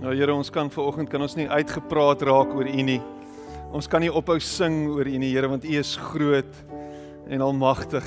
[0.00, 3.02] Nou Here, ons kan vanoggend kan ons nie uitgepraat raak oor U nie.
[3.76, 6.62] Ons kan nie ophou sing oor U nie, Here, want U is groot
[7.28, 8.06] en almagtig.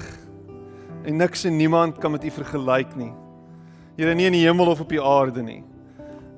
[1.06, 3.12] En niks en niemand kan met U vergelyk nie.
[4.00, 5.62] Here, nie in die hemel of op die aarde nie.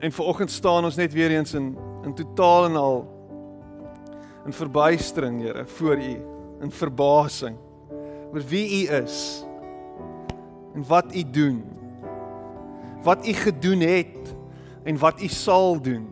[0.03, 1.71] En vanoggend staan ons net weer eens in
[2.05, 2.99] in totaal en al
[4.45, 6.15] in verbuistering, Here, voor U,
[6.67, 7.55] in verbasing
[8.33, 9.45] oor wie U is
[10.75, 11.63] en wat U doen.
[13.07, 14.35] Wat U gedoen het
[14.85, 16.05] en wat U sal doen.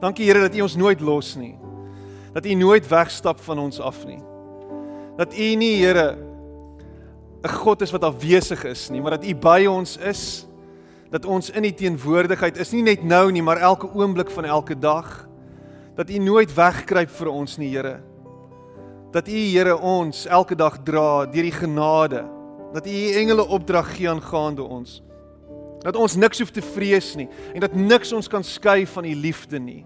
[0.00, 1.54] Dankie Here dat U ons nooit los nie.
[2.34, 4.20] Dat U nooit wegstap van ons af nie.
[5.16, 6.16] Dat U nie Here
[7.44, 10.46] 'n God is wat afwesig is nie, maar dat U by ons is.
[11.10, 14.78] Dat ons in U teenwoordigheid is, nie net nou nie, maar elke oomblik van elke
[14.78, 15.28] dag.
[15.94, 18.00] Dat U nooit wegkruip vir ons nie, Here.
[19.12, 22.24] Dat U Here ons elke dag dra deur die genade.
[22.72, 25.03] Dat U U engele opdrag gee aangaande ons
[25.84, 29.14] dat ons niks hoef te vrees nie en dat niks ons kan skei van u
[29.14, 29.82] liefde nie.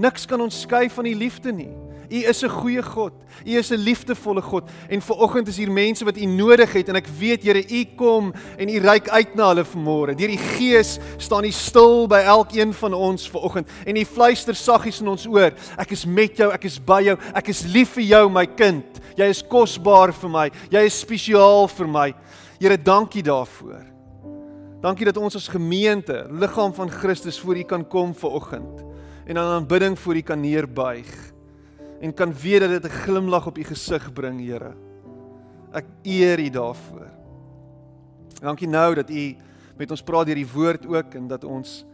[0.00, 1.72] Niks kan ons skei van u liefde nie.
[2.10, 3.12] U is 'n goeie God.
[3.46, 6.88] U is 'n liefdevolle God en ver oggend is hier mense wat u nodig het
[6.88, 10.14] en ek weet Here u kom en u reik uit na hulle vanmôre.
[10.14, 14.54] Deur die Gees staan u stil by elkeen van ons ver oggend en u fluister
[14.54, 15.52] saggies in ons oor.
[15.78, 19.00] Ek is met jou, ek is by jou, ek is lief vir jou my kind.
[19.16, 20.50] Jy is kosbaar vir my.
[20.70, 22.14] Jy is spesiaal vir my.
[22.60, 23.89] Here, dankie daarvoor.
[24.80, 28.84] Dankie dat ons as gemeente, liggaam van Christus voor U kan kom ver oggend
[29.26, 31.32] en aan aanbidding voor U kan neerbuig
[32.00, 34.72] en kan weet dat dit 'n glimlag op U gesig bring, Here.
[35.72, 37.06] Ek eer U daarvoor.
[38.40, 39.36] Dankie nou dat U
[39.76, 41.84] met ons praat deur die woord ook en dat ons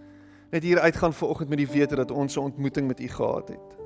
[0.50, 3.48] net hier uitgaan ver oggend met die wete dat ons 'n ontmoeting met U gehad
[3.48, 3.78] het.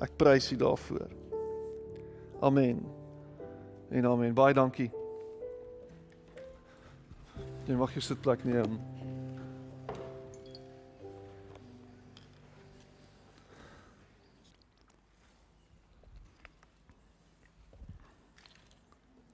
[0.00, 1.08] Ek prys U daarvoor.
[2.40, 2.84] Amen.
[3.90, 4.34] En amen.
[4.34, 4.95] Baie dankie.
[7.66, 8.76] Jy mag jou sitplek neem.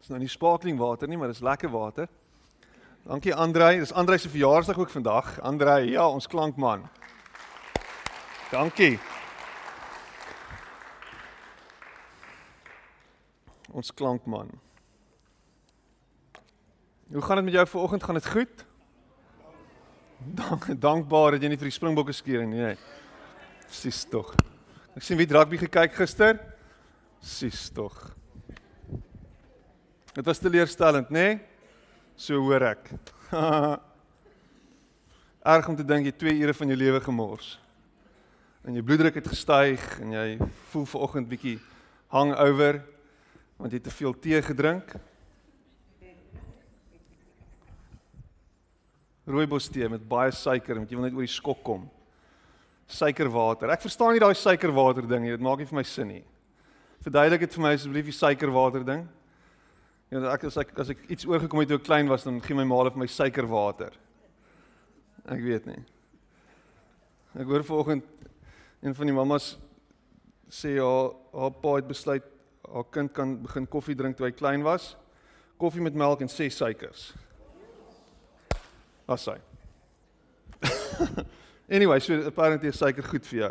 [0.00, 2.08] Dis nou nie sparkling water nie, maar dis lekker water.
[3.04, 5.36] Dankie Andrei, dis Andrei se verjaarsdag ook vandag.
[5.44, 6.88] Andrei, ja, ons klankman.
[8.50, 8.96] Dankie.
[13.72, 14.71] Ons klankman.
[17.12, 18.02] Hoe gaan dit met jou vanoggend?
[18.02, 18.64] Gaan dit goed?
[20.18, 22.56] Dank dankbaar dat jy nie vir die Springbokke skeer nie.
[22.56, 22.76] Nee.
[23.68, 24.30] Sis tog.
[24.96, 26.40] Ek sien wie rugby gekyk gister.
[27.20, 27.98] Sis tog.
[30.16, 31.26] Dit was teleurstellend, nê?
[31.26, 31.36] Nee?
[32.16, 32.88] So hoor ek.
[35.52, 37.54] Erg om te dink jy 2 ure van jou lewe gemors.
[38.64, 40.26] En jou bloeddruk het gestyg en jy
[40.72, 41.58] voel vanoggend bietjie
[42.14, 42.80] hangover
[43.60, 44.96] want jy het te veel tee gedrink.
[49.26, 51.86] Rooibos tee met baie suiker, want jy wil net oor die skok kom.
[52.90, 53.70] Suikerwater.
[53.70, 55.34] Ek verstaan nie daai suikerwater ding nie.
[55.36, 56.22] Dit maak nie vir my sin nie.
[57.02, 59.06] Verduidelik dit vir my asseblief die suikerwater ding.
[60.12, 62.58] Ja, ek as ek as ek iets oorgekom het toe ek klein was, dan gee
[62.58, 63.94] my ma vir my suikerwater.
[65.24, 65.80] Ek weet nie.
[67.38, 68.04] Ek hoor vanoggend
[68.82, 69.54] een van die mammas
[70.52, 72.26] sê haar haar pa het besluit
[72.66, 74.96] haar kind kan begin koffie drink toe hy klein was.
[75.56, 77.12] Koffie met melk en 6 suikers.
[79.12, 79.36] Was hy.
[81.68, 83.50] anyway, so apparently is suiker goed vir jou.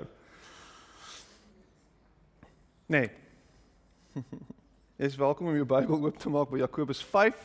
[2.89, 3.11] Nee.
[4.97, 7.43] Jy is welkom om jou Bybel oop te maak by Jakobus 5.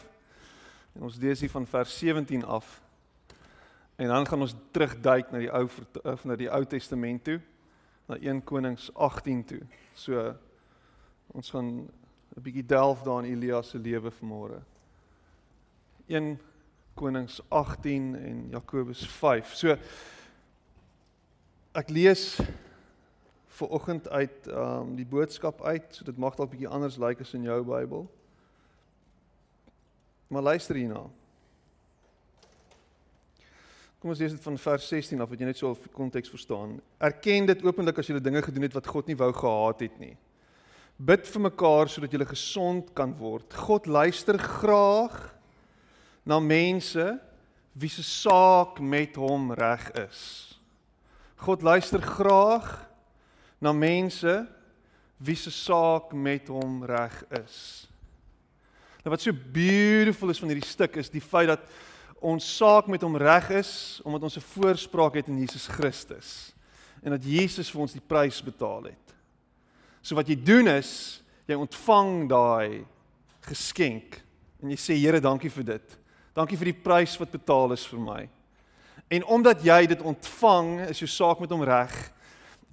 [0.97, 2.73] En ons lees hier van vers 17 af.
[4.01, 5.69] En dan gaan ons terugduik na die ou
[6.15, 7.37] of na die Ou Testament toe,
[8.09, 9.63] na 1 Konings 18 toe.
[9.93, 10.25] So
[11.37, 14.65] ons gaan 'n bietjie delf daar in Elia se lewe vanmôre.
[16.09, 16.39] 1
[16.97, 19.53] Konings 18 en Jakobus 5.
[19.55, 19.75] So
[21.77, 22.39] ek lees
[23.59, 25.91] vir oggend uit um die boodskap uit.
[25.93, 28.07] So dit mag dalk bietjie anders lyk like as in jou Bybel.
[30.33, 31.05] Maar luister hierna.
[34.01, 36.79] Kom ons lees dit van vers 16 af wat jy net so op konteks verstaan.
[36.97, 40.15] Erken dit openlik as jy dinge gedoen het wat God nie wou gehad het nie.
[40.97, 43.53] Bid vir mekaar sodat jy gesond kan word.
[43.69, 45.36] God luister graag
[46.27, 47.07] na mense
[47.77, 50.21] wie se saak met hom reg is.
[51.37, 52.67] God luister graag
[53.63, 54.47] na mense
[55.17, 57.87] wie se saak met hom reg is.
[59.05, 61.63] Nou wat so beautiful is van hierdie stuk is die feit dat
[62.27, 66.53] ons saak met hom reg is omdat ons 'n voorspraak het in Jesus Christus
[67.03, 69.15] en dat Jesus vir ons die prys betaal het.
[70.03, 72.87] So wat jy doen is jy ontvang daai
[73.47, 74.23] geskenk
[74.63, 76.06] en jy sê Here dankie vir dit.
[76.37, 78.23] Dankie vir die prys wat betaal is vir my.
[79.09, 81.95] En omdat jy dit ontvang, is jou saak met hom reg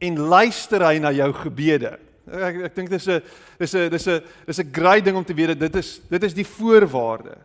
[0.03, 1.93] en luister hy na jou gebede.
[2.27, 3.21] Ek ek dink dis 'n
[3.59, 6.33] dis 'n dis 'n dis 'n great ding om te weet dit is dit is
[6.33, 7.37] die voorwaarde.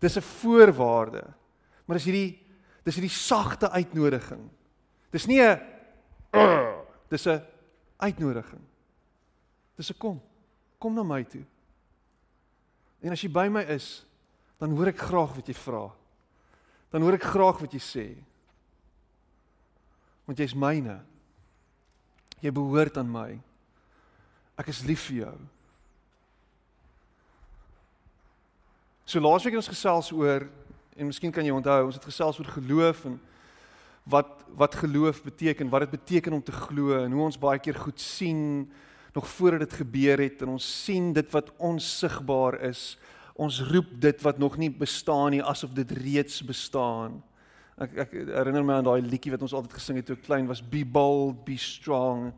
[0.00, 1.24] Dis 'n voorwaarde.
[1.86, 2.38] Maar dis hierdie
[2.84, 4.50] dis hierdie sagte uitnodiging.
[5.10, 5.60] Dis nie 'n
[7.10, 7.42] dis 'n
[7.98, 8.62] uitnodiging.
[9.76, 10.20] Dis 'n kom.
[10.78, 11.44] Kom na my toe.
[13.04, 14.02] En as jy by my is,
[14.60, 15.88] dan hoor ek graag wat jy vra.
[16.94, 18.06] Dan hoor ek graag wat jy sê.
[20.24, 21.02] Want jy's myne.
[22.40, 23.28] Jy behoort aan my.
[24.56, 25.34] Ek is lief vir jou.
[29.04, 30.46] So laasweek het ons gesels oor
[30.94, 33.18] en miskien kan jy onthou, ons het gesels oor geloof en
[34.08, 37.74] wat wat geloof beteken, wat dit beteken om te glo en hoe ons baie keer
[37.74, 38.68] goed sien
[39.14, 42.96] nog voordat dit gebeur het en ons sien dit wat onsigbaar is.
[43.34, 47.20] Ons roep dit wat nog nie bestaan nie asof dit reeds bestaan.
[47.78, 50.46] Ek ek herinner my aan daai liedjie wat ons altyd gesing het toe ek klein
[50.50, 52.32] was, Be bold, be strong.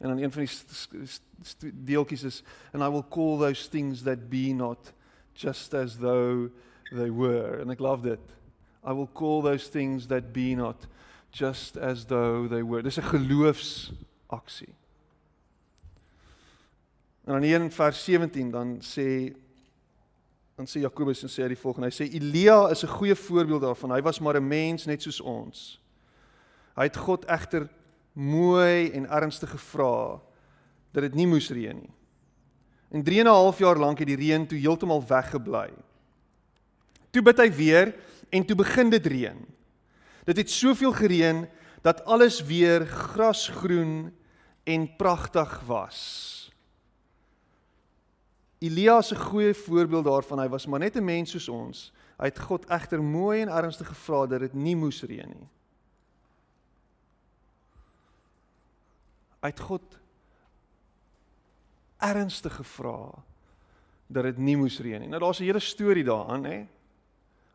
[0.00, 4.52] En dan een van die deeltjies is and I will call those things that be
[4.52, 4.92] not
[5.34, 6.50] just as though
[6.92, 7.60] they were.
[7.60, 8.36] And ek love dit.
[8.84, 10.86] I will call those things that be not
[11.30, 12.82] just as though they were.
[12.82, 14.79] Dis 'n geloofsaksie.
[17.24, 19.34] En dan hier in vers 17 dan sê
[20.60, 21.88] dan sê Jakobus en sê hy die volgende.
[21.88, 23.92] Hy sê Elia is 'n goeie voorbeeld daarvan.
[23.92, 25.80] Hy was maar 'n mens net soos ons.
[26.76, 27.68] Hy het God egter
[28.12, 30.20] mooi en ernstig gevra
[30.92, 31.90] dat dit nie moes reën nie.
[32.90, 35.70] En 3 en 'n half jaar lank het die reën toe heeltemal weggebly.
[37.10, 37.94] Toe bid hy weer
[38.30, 39.46] en toe begin dit reën.
[40.24, 41.48] Dit het soveel gereën
[41.82, 44.12] dat alles weer grasgroen
[44.64, 46.39] en pragtig was.
[48.60, 50.38] Elia is 'n goeie voorbeeld daarvan.
[50.38, 51.92] Hy was maar net 'n mens soos ons.
[52.18, 55.48] Hy het God egter mooi en ernstig gevra dat dit nie moes reën nie.
[59.40, 59.98] Hy het God
[61.96, 63.22] ernstig gevra
[64.06, 65.08] dat dit nie moes reën nie.
[65.08, 66.66] Nou daar's 'n hele storie daaraan, hè.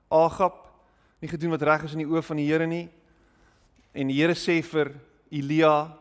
[0.09, 0.73] Agab
[1.19, 2.89] nie gedoen wat reg is in die oë van die Here nie.
[3.91, 4.91] En die Here sê vir
[5.29, 5.97] Elia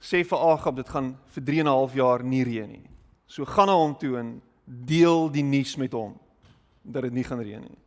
[0.00, 2.93] sê vir Agab dit gaan vir 3 en 'n half jaar nie reën nie.
[3.26, 6.14] So gaan na hom toe en deel die nuus met hom
[6.84, 7.78] dat dit nie gaan reën nie.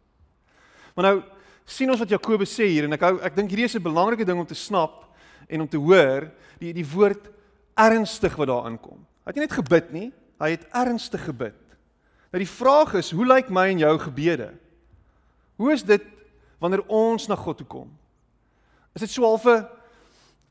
[0.95, 1.17] Maar nou
[1.65, 4.25] sien ons wat Jakobus sê hier en ek hou ek dink hierdie is 'n belangrike
[4.25, 5.05] ding om te snap
[5.47, 7.29] en om te hoor die die woord
[7.77, 8.97] ernstig wat daar aankom.
[8.97, 11.59] Hy het nie net gebid nie, hy het ernstig gebid.
[12.31, 14.53] Nou die vraag is, hoe lyk my en jou gebede?
[15.57, 16.03] Hoe is dit
[16.59, 17.91] wanneer ons na God toe kom?
[18.95, 19.67] Is dit so half 'n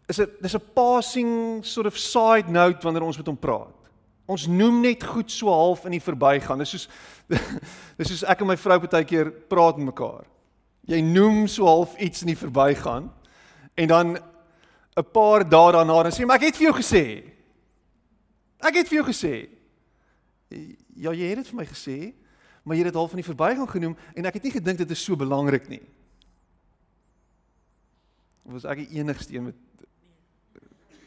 [0.09, 3.76] is dit dis 'n passing sort of side note wanneer ons met hom praat?
[4.27, 6.59] Ons noem net goed so half in die verbygaan.
[6.59, 6.89] Dis soos
[7.99, 10.27] dis soos ek en my vrou baie keer praat met mekaar.
[10.87, 13.11] Jy noem so half iets in die verbygaan
[13.77, 14.17] en dan
[14.97, 17.05] 'n paar dae daarna dan sê maar ek het vir jou gesê.
[18.63, 19.49] Ek het vir jou gesê.
[20.97, 22.15] Ja, jy het dit vir my gesê,
[22.65, 24.91] maar jy het dit half in die verbygaan genoem en ek het nie gedink dit
[24.91, 25.83] is so belangrik nie.
[28.47, 29.55] Was ek die enigste een met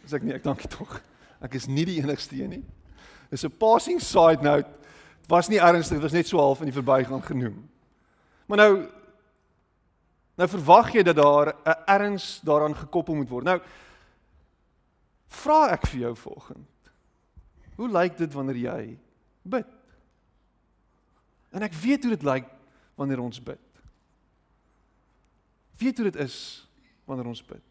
[0.10, 1.01] Sê ek nee, ek dankie tog.
[1.39, 2.63] Ek is nie die enigste een nie.
[3.30, 4.68] Dis 'n passing side note.
[5.22, 7.69] Dit was nie ernstig, dit was net so half in die verbygaan genoem.
[8.45, 8.90] Maar nou
[10.36, 13.45] nou verwag jy dat daar 'n erns daaraan gekoppel moet word.
[13.45, 13.62] Nou
[15.28, 16.68] vra ek vir jou volgende.
[17.76, 18.98] Hoe lyk dit wanneer jy
[19.42, 19.68] bid?
[21.52, 22.45] En ek weet hoe dit lyk
[22.95, 23.81] wanneer ons bid.
[25.78, 26.68] Weet hoe dit is
[27.06, 27.64] wanneer ons bid.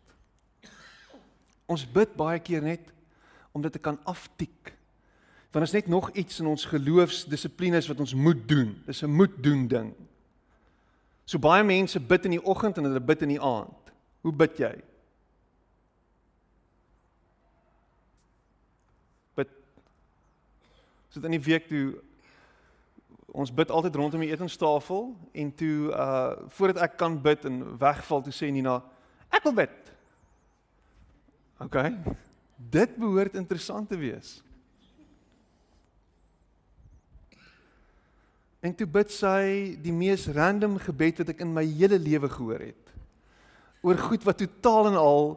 [1.66, 2.92] Ons bid baie keer net
[3.52, 4.77] om dit te kan aftik
[5.50, 8.82] Want is net nog iets in ons geloofsdissiplines wat ons moet doen.
[8.86, 9.94] Dis 'n moet doen ding.
[11.24, 13.92] So baie mense bid in die oggend en hulle bid in die aand.
[14.20, 14.72] Hoe bid jy?
[19.34, 19.48] Bid.
[21.08, 22.00] Sit in die week toe
[23.26, 28.22] ons bid altyd rondom die etenstafel en toe uh voordat ek kan bid en wegval
[28.24, 28.82] toe sê Nina,
[29.28, 29.92] ek wil bid.
[31.60, 31.76] OK.
[32.56, 34.38] Dit behoort interessant te wees.
[38.60, 42.64] En toe bid sy die mees random gebed wat ek in my hele lewe gehoor
[42.66, 42.94] het.
[43.86, 45.28] Oor goed wat totaal en al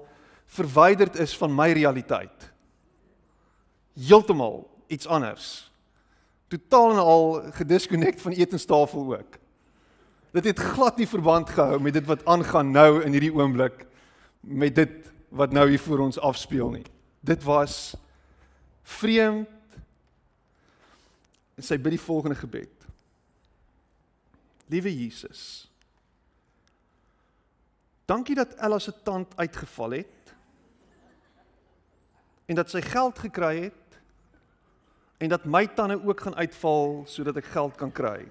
[0.51, 2.48] verwyderd is van my realiteit.
[3.94, 5.70] Heeltemal iets anders.
[6.51, 7.25] Totaal en al
[7.62, 9.38] gedisconnect van etenstafel ook.
[10.32, 13.86] Dit het glad nie verband gehou met dit wat aangaan nou in hierdie oomblik
[14.42, 16.86] met dit wat nou hier voor ons afspeel nie.
[17.20, 17.94] Dit was
[18.84, 19.48] vreemd.
[21.56, 22.81] En sy bid die volgende gebed.
[24.72, 25.72] Liewe Jesus,
[28.12, 30.36] Dankie dat Ella se tand uitgeval het.
[32.46, 33.74] En dat sy geld gekry het.
[35.18, 38.28] En dat my tande ook gaan uitval sodat ek geld kan kry.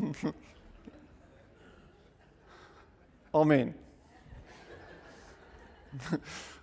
[3.40, 3.76] Amen.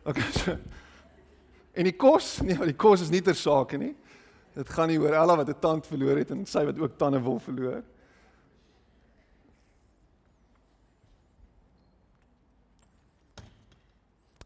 [0.09, 0.31] Okay.
[0.31, 0.57] So,
[1.71, 3.91] en die kos, nee, die kos is nie ter sake nie.
[4.59, 7.21] Dit gaan nie oor Ella wat 'n tand verloor het en sy wat ook tande
[7.21, 7.83] wil verloor.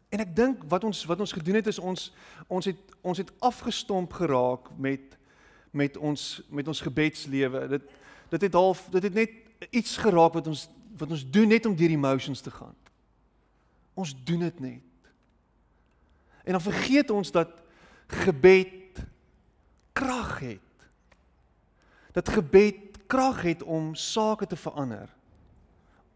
[0.08, 2.12] En ek dink wat ons wat ons gedoen het is ons
[2.46, 5.18] ons het ons het afgestomp geraak met
[5.70, 7.68] met ons met ons gebedslewe.
[7.68, 7.82] Dit
[8.28, 9.30] dit het half dit het net
[9.70, 12.76] iets geraak wat ons wat ons doen net om deur die emotions te gaan.
[13.94, 15.10] Ons doen dit net.
[16.44, 17.50] En dan vergeet ons dat
[18.06, 18.83] gebed
[20.34, 20.60] krag het.
[22.12, 22.74] Dat gebed
[23.06, 25.08] krag het om sake te verander.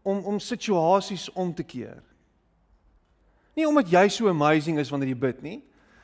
[0.01, 2.03] Om om situasies om te keer.
[3.53, 5.63] Nie omdat jy so amazing is wanneer jy bid nie,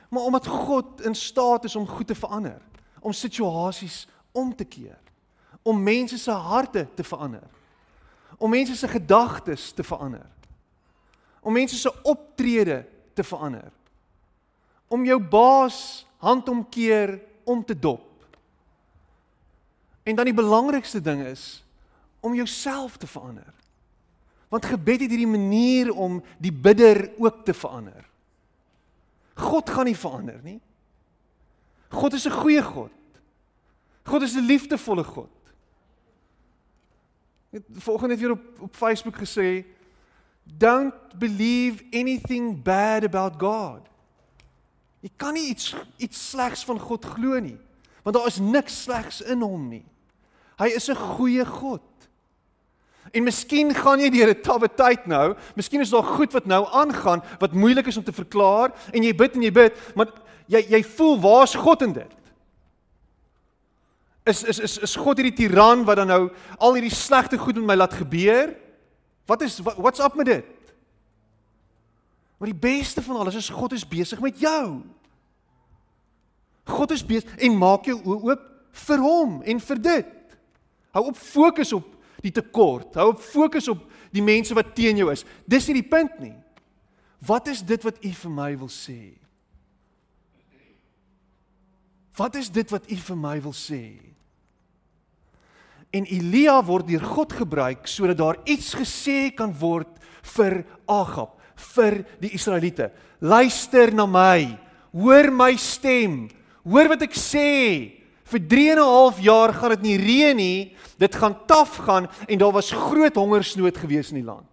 [0.10, 2.62] maar omdat God in staat is om goed te verander,
[3.00, 5.00] om situasies om te keer,
[5.64, 7.48] om mense se harte te verander,
[8.38, 10.28] om mense se gedagtes te verander,
[11.42, 13.72] om mense se optrede te verander,
[14.88, 18.26] om jou baas handomkeer om te dop.
[20.04, 21.64] En dan die belangrikste ding is
[22.20, 23.54] om jouself te verander.
[24.48, 28.06] Want gebed het hierdie manier om die bidder ook te verander.
[29.34, 30.60] God gaan nie verander nie.
[31.90, 32.92] God is 'n goeie God.
[34.04, 35.30] God is 'n liefdevolle God.
[37.50, 39.66] Ek het volgende het weer op op Facebook gesê
[40.44, 43.88] don't believe anything bad about God.
[45.06, 47.60] Jy kan nie iets iets slegs van God glo nie,
[48.02, 49.86] want daar is niks slegs in hom nie.
[50.58, 51.84] Hy is 'n goeie God.
[53.14, 55.36] En miskien gaan jy deur 'n tawwe tyd nou.
[55.56, 59.14] Miskien is daar goed wat nou aangaan wat moeilik is om te verklaar en jy
[59.14, 60.08] bid en jy bid, maar
[60.48, 62.16] jy jy voel waar's God in dit?
[64.26, 67.66] Is is is is God hierdie tiran wat dan nou al hierdie slegte goed met
[67.66, 68.56] my laat gebeur?
[69.28, 70.46] Wat is what, what's up met dit?
[72.38, 74.82] Maar die beste van alles is God is besig met jou.
[76.66, 78.46] God is besig en maak jou oop
[78.86, 80.38] vir hom en vir dit.
[80.96, 81.92] Hou op fokus op
[82.24, 82.96] die tekort.
[82.98, 83.84] Hou op fokus op
[84.16, 85.26] die mense wat teen jou is.
[85.46, 86.36] Dis nie die punt nie.
[87.26, 89.16] Wat is dit wat u vir my wil sê?
[92.16, 93.84] Wat is dit wat u vir my wil sê?
[95.96, 99.92] En Elia word deur God gebruik sodat daar iets gesê kan word
[100.36, 101.36] vir Agab,
[101.76, 102.90] vir die Israeliete.
[103.22, 104.56] Luister na my.
[104.96, 106.26] Hoor my stem.
[106.66, 108.02] Hoor wat ek sê.
[108.26, 110.76] Vir 3 en 'n half jaar gaan dit nie reën nie.
[110.98, 114.50] Dit gaan taaf gaan en daar was groot hongersnood gewees in die land.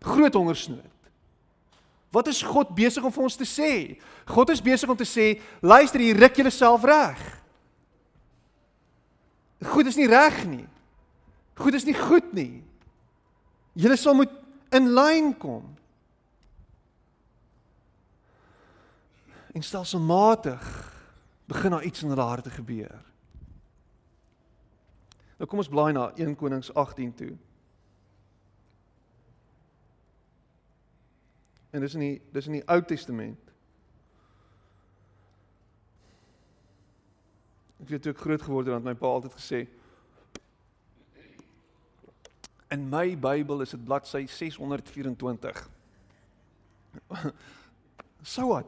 [0.00, 0.92] Groot hongersnood.
[2.10, 3.96] Wat is God besig om vir ons te sê?
[4.28, 7.20] God is besig om te sê, luister, hier ruk julleself reg.
[9.62, 10.66] Goed is nie reg nie.
[11.56, 12.62] Goed is nie goed nie.
[13.72, 14.32] Julle sal moet
[14.72, 15.64] in lyn kom.
[19.52, 20.92] En stelselmatig
[21.44, 23.04] begin daar iets in hulle harte gebeur.
[25.36, 27.36] Nou kom ons blaai na 1 Konings 18 toe.
[31.70, 33.52] En dis in die dis in die Ou Testament.
[37.82, 39.62] Ek weet toe ek groot geword het, het my pa altyd gesê
[42.72, 45.68] In my Bybel is dit bladsy 624.
[48.22, 48.66] So wat?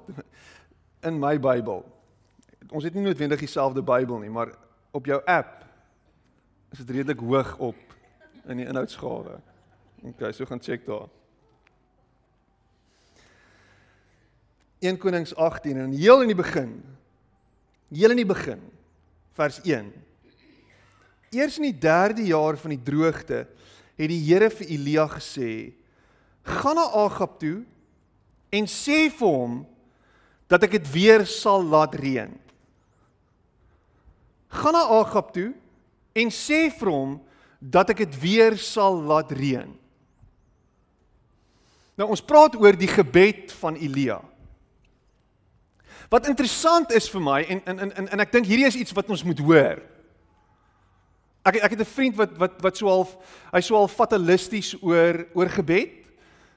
[1.04, 1.84] In my Bybel
[2.74, 4.54] ons het nie noodwendig dieselfde Bybel nie, maar
[4.94, 5.62] op jou app
[6.74, 7.82] is dit redelik hoog op
[8.50, 9.38] in die inhoudsgawe.
[10.04, 11.06] OK, so gaan check daar.
[14.84, 16.72] 1 Konings 18 en heel in die begin.
[17.88, 18.60] Heel in die begin.
[19.38, 19.92] Vers 1.
[21.30, 23.46] Eers in die 3de jaar van die droogte
[23.94, 25.72] het die Here vir Elia gesê:
[26.42, 27.62] "Gaan na Agab toe
[28.50, 29.62] en sê vir hom
[30.48, 32.44] dat ek dit weer sal laat reën."
[34.54, 35.52] gaan na Agab toe
[36.14, 37.16] en sê vir hom
[37.58, 39.70] dat ek dit weer sal laat reën.
[41.98, 44.20] Nou ons praat oor die gebed van Elia.
[46.10, 49.10] Wat interessant is vir my en en en en ek dink hierdie is iets wat
[49.10, 49.82] ons moet hoor.
[51.44, 53.16] Ek ek het 'n vriend wat wat wat so half
[53.52, 56.02] hy so half fatalisties oor oor gebed.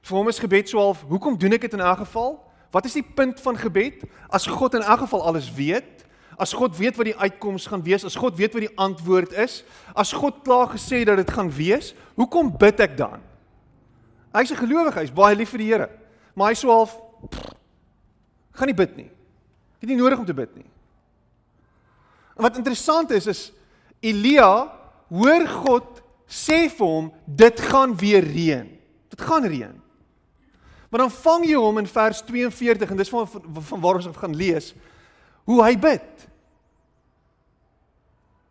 [0.02, 2.47] Vir hom is gebed so half, hoekom doen ek dit in elk geval?
[2.78, 6.06] Wat is die punt van gebed as God in elk geval alles weet?
[6.38, 9.64] As God weet wat die uitkoms gaan wees, as God weet wat die antwoord is,
[9.98, 13.24] as God klaar gesê dat dit gaan wees, hoekom bid ek dan?
[14.36, 15.90] Hy's 'n gelowige, hy's baie lief vir die Here,
[16.36, 16.94] maar hy sou half
[18.54, 19.10] gaan nie bid nie.
[19.82, 20.70] Het nie nodig om te bid nie.
[22.38, 23.52] En wat interessant is is
[24.02, 24.70] Elia
[25.10, 28.70] hoor God sê vir hom dit gaan weer reën.
[29.10, 29.87] Dit gaan reën.
[30.90, 33.28] Maar dan vang jy hom in vers 42 en dis van
[33.72, 34.72] van waar ons gaan lees
[35.48, 36.28] hoe hy bid.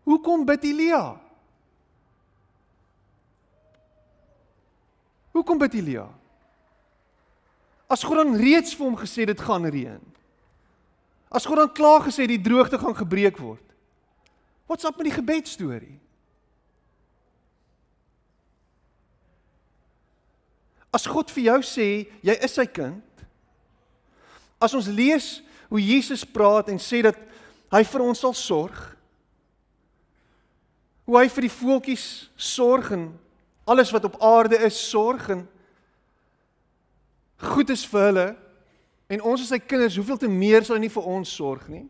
[0.09, 1.17] Hoekom bid Elia?
[5.37, 6.07] Hoekom bid Elia?
[7.87, 10.01] As God dan reeds vir hom gesê dit gaan reën.
[11.29, 13.63] As God dan klaar gesê die droogte gaan gebreek word.
[14.67, 15.51] Wat's op met die gebed
[20.97, 21.89] As God vir jou sê
[22.25, 23.25] jy is sy kind.
[24.63, 27.19] As ons lees hoe Jesus praat en sê dat
[27.75, 28.79] hy vir ons sal sorg.
[31.07, 32.07] Hoe hy vir die voeltjies
[32.41, 33.11] sorg en
[33.69, 35.45] alles wat op aarde is sorg en
[37.53, 38.29] goed is vir hulle
[39.13, 41.85] en ons as sy kinders, hoeveel te meer sal hy nie vir ons sorg nie?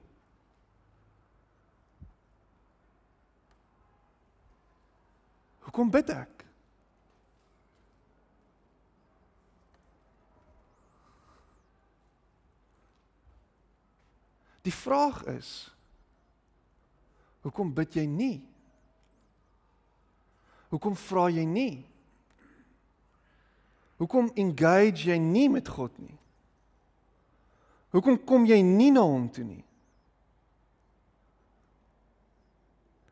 [5.69, 6.36] Hoekom bid ek?
[14.67, 15.71] Die vraag is
[17.47, 18.41] hoekom bid jy nie?
[20.73, 21.85] Hoekom vra jy nie?
[24.01, 26.17] Hoekom engage jy nie met God nie?
[27.95, 29.63] Hoekom kom jy nie na hom toe nie?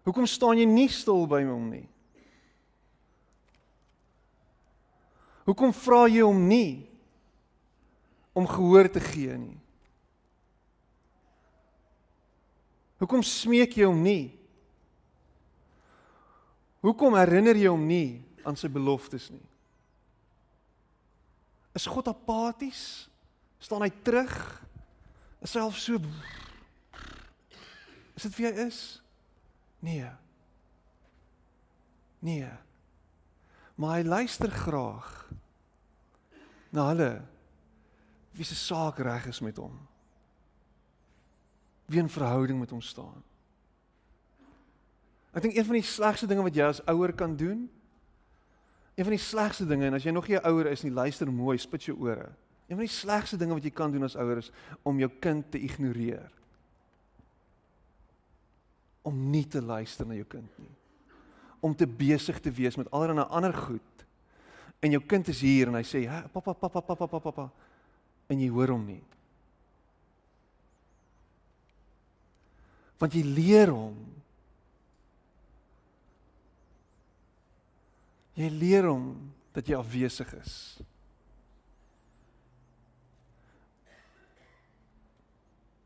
[0.05, 1.87] Hoekom staan jy nie stil by hom nie?
[5.47, 6.83] Hoekom vra jy hom nie
[8.35, 9.61] om gehoor te gee nie?
[13.05, 14.33] Hoekom smeek jy hom nie?
[16.81, 19.45] Hoekom herinner jy hom nie aan sy beloftes nie?
[21.77, 23.05] Is God apaties?
[23.61, 24.33] Staan hy terug?
[25.45, 26.01] Is hy half so
[28.17, 28.81] Is dit wie hy is?
[29.85, 30.09] Nee.
[32.25, 32.49] Nee.
[33.77, 35.11] Maar hy luister graag
[36.73, 37.11] na hulle
[38.33, 39.77] wie se saak reg is met hom
[41.87, 43.23] wie in verhouding met hom staan.
[45.35, 47.67] Ek dink een van die slegste dinge wat jy as ouer kan doen,
[48.95, 51.33] een van die slegste dinge en as jy nog nie 'n ouer is nie, luister
[51.33, 52.31] mooi, spit jou ore.
[52.67, 54.51] Een van die slegste dinge wat jy kan doen as ouer is
[54.83, 56.31] om jou kind te ignoreer.
[59.03, 60.71] Om nie te luister na jou kind nie.
[61.61, 64.07] Om te besig te wees met allerlei ander goed.
[64.81, 67.51] En jou kind is hier en hy sê, "Ja, pappa, pappa, pappa, pappa, pappa."
[68.29, 69.03] En jy hoor hom nie.
[73.05, 73.97] Want jy leer hom.
[78.41, 79.11] Jy leer hom
[79.53, 80.55] dat jy afwesig is.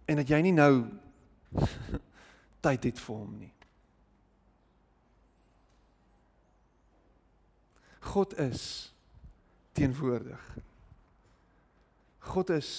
[0.07, 0.87] En dat jy nie nou
[2.65, 3.51] tyd het vir hom nie.
[8.15, 8.63] God is
[9.77, 10.47] teenwoordig.
[12.31, 12.71] God is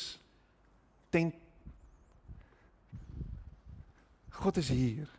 [1.11, 1.35] ten
[4.39, 5.09] God is hier.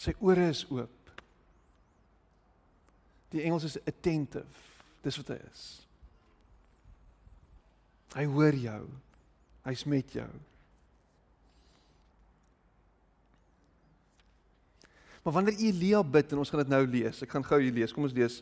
[0.00, 1.12] Sy ore is oop.
[3.34, 4.64] Die Engels is attentive.
[5.04, 5.64] Dis wat hy is.
[8.16, 8.82] Hy hoor jou.
[9.66, 10.28] Hy's met jou.
[15.26, 17.20] Maar wanneer Elia bid en ons gaan dit nou lees.
[17.26, 17.92] Ek gaan gou hier lees.
[17.92, 18.40] Kom ons lees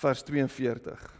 [0.00, 1.19] vers 42.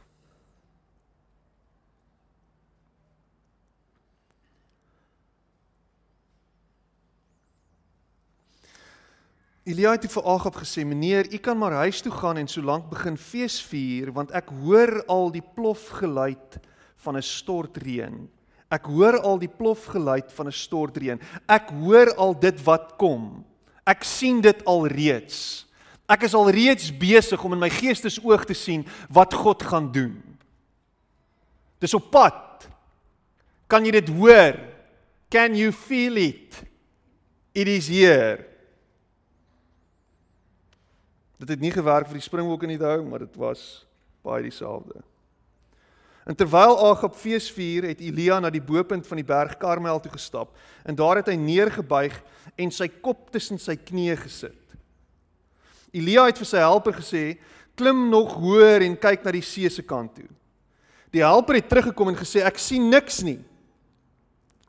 [9.70, 13.16] Elia het vir Agab gesê: "Meneer, u kan maar huis toe gaan en solank begin
[13.16, 16.59] fees vier, want ek hoor al die plofgeluid
[16.96, 18.28] van 'n stortreën.
[18.70, 21.20] Ek hoor al die plofgeluid van 'n stortreën.
[21.48, 23.44] Ek hoor al dit wat kom.
[23.87, 25.66] Ek sien dit al reeds.
[26.09, 30.22] Ek is al reeds besig om in my geestesoog te sien wat God gaan doen.
[31.78, 32.68] Dis op pad.
[33.68, 34.59] Kan jy dit hoor?
[35.28, 36.62] Can you feel it?
[37.54, 38.49] It is here."
[41.40, 43.87] Dit het nie gewerk vir die springbokke nie daai, maar dit was
[44.24, 45.00] baie dieselfde.
[46.29, 50.12] En terwyl Agab fees vier, het Elia na die bopunt van die berg Karmel toe
[50.12, 50.53] gestap
[50.85, 52.18] en daar het hy neergebuig
[52.61, 54.76] en sy kop tussen sy knieë gesit.
[55.96, 57.24] Elia het vir sy helper gesê:
[57.74, 60.29] "Klim nog hoër en kyk na die see se kant toe."
[61.11, 63.40] Die helper het teruggekom en gesê: "Ek sien niks nie."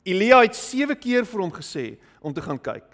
[0.04, 2.91] Elia het 7 keer vir hom gesê om te gaan kyk.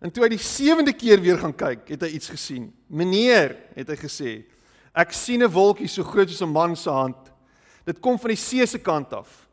[0.00, 2.72] En toe hy die 7de keer weer gaan kyk, het hy iets gesien.
[2.86, 4.44] "Meneer," het hy gesê,
[4.94, 7.32] "ek sien 'n wolkie so groot soos 'n man se hand.
[7.84, 9.46] Dit kom van die see se kant af."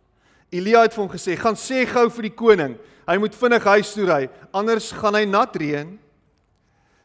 [0.51, 2.77] Elia het vir hom gesê: "Gaan sê gou vir die koning,
[3.07, 5.99] hy moet vinnig huis toe ry, anders gaan hy nat reën."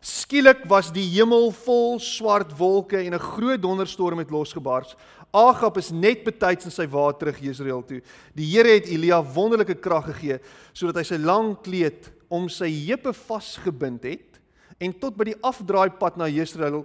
[0.01, 4.94] Skielik was die hemel vol swart wolke en 'n groot donderstorm het losgebars.
[5.33, 8.01] Agab is net betyds in sy wa terug Jesreel toe.
[8.35, 10.38] Die Here het Elia wonderlike krag gegee
[10.72, 14.41] sodat hy sy lang kleed om sy heupe vasgebind het
[14.79, 16.85] en tot by die afdraaipad na Jesreel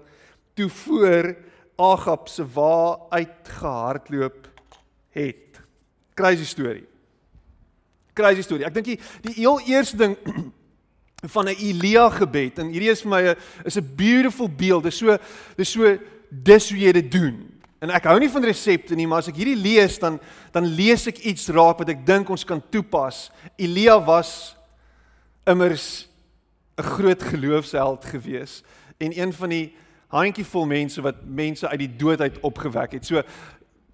[0.57, 1.33] toe voor
[1.75, 4.47] Agab se wa uitgehardloop
[5.09, 5.57] het.
[6.13, 6.85] Crazy storie.
[8.13, 8.65] Crazy storie.
[8.67, 10.17] Ek dink die die heel eerste ding
[11.33, 14.83] van 'n Elia gebed en hierdie is vir my 'n is 'n beautiful beeld.
[14.83, 15.17] Dit is so
[15.57, 15.97] dis so
[16.29, 17.49] dis hoe jy dit doen.
[17.81, 20.19] En ek hou nie van resepte nie, maar as ek hierdie lees dan
[20.51, 23.31] dan lees ek iets raak wat ek dink ons kan toepas.
[23.57, 24.55] Elia was
[25.45, 26.09] immers
[26.77, 28.63] 'n groot geloofsheld gewees
[28.97, 29.75] en een van die
[30.07, 33.05] handjievol mense wat mense uit die dood uit opgewek het.
[33.05, 33.21] So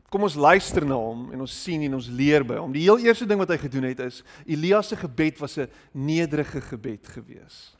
[0.09, 2.71] Kom ons luister na hom en ons sien en ons leer by hom.
[2.73, 6.61] Die heel eerste ding wat hy gedoen het is Elia se gebed was 'n nederige
[6.61, 7.75] gebed gewees.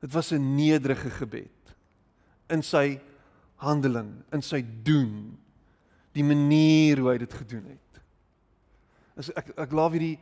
[0.00, 1.74] Dit was 'n nederige gebed
[2.48, 3.00] in sy
[3.56, 5.38] handeling, in sy doen,
[6.12, 8.02] die manier hoe hy dit gedoen het.
[9.16, 10.18] As ek ek laaf hierdie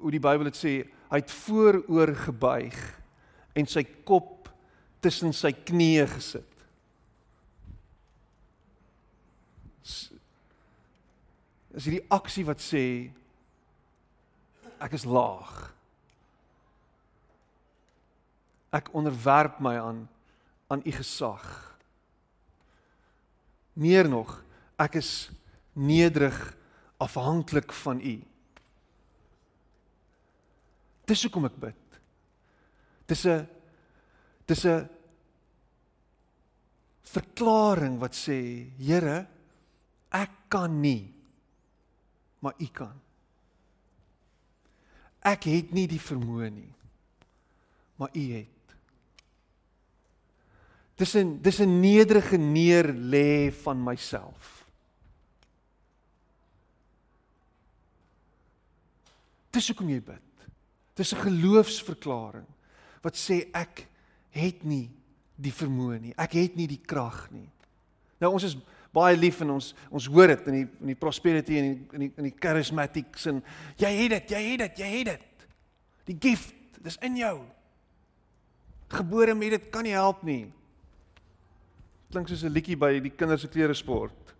[0.00, 0.74] hoe die Bybel dit sê,
[1.10, 2.78] hy het vooroor gebuig
[3.58, 4.50] en sy kop
[5.02, 6.50] tussen sy knieë gesit.
[11.80, 12.84] is hierdie aksie wat sê
[14.80, 15.70] ek is laag.
[18.74, 20.06] Ek onderwerp my aan
[20.70, 21.44] aan u gesag.
[23.74, 24.36] Meer nog,
[24.78, 25.30] ek is
[25.74, 26.36] nederig
[27.02, 28.20] afhanklik van u.
[31.10, 32.00] Dis hoekom ek bid.
[33.10, 33.46] Dis 'n
[34.46, 34.88] dis 'n
[37.02, 39.26] verklaring wat sê, Here,
[40.10, 41.20] ek kan nie
[42.40, 42.96] maar u kan.
[45.20, 46.70] Ek het nie die vermoë nie,
[48.00, 48.74] maar u het.
[50.96, 54.64] Dis 'n dis 'n nederige neer lê van myself.
[59.50, 60.29] Dis hoekom jy bid.
[61.00, 62.46] Dis 'n geloofsverklaring
[63.00, 63.86] wat sê ek
[64.36, 64.90] het nie
[65.40, 66.14] die vermoë nie.
[66.16, 67.48] Ek het nie die krag nie.
[68.20, 68.56] Nou ons is
[68.92, 71.96] baie lief en ons ons hoor dit in die in die prosperity en in die
[71.96, 73.42] in die, in die charismatics en
[73.80, 75.46] jy het dit, jy het dit, jy het dit.
[76.10, 77.36] Die gift, dis in jou.
[78.90, 80.52] Gebore met dit kan nie help nie.
[82.10, 84.34] Klink soos 'n liedjie by die kinders se klere sport.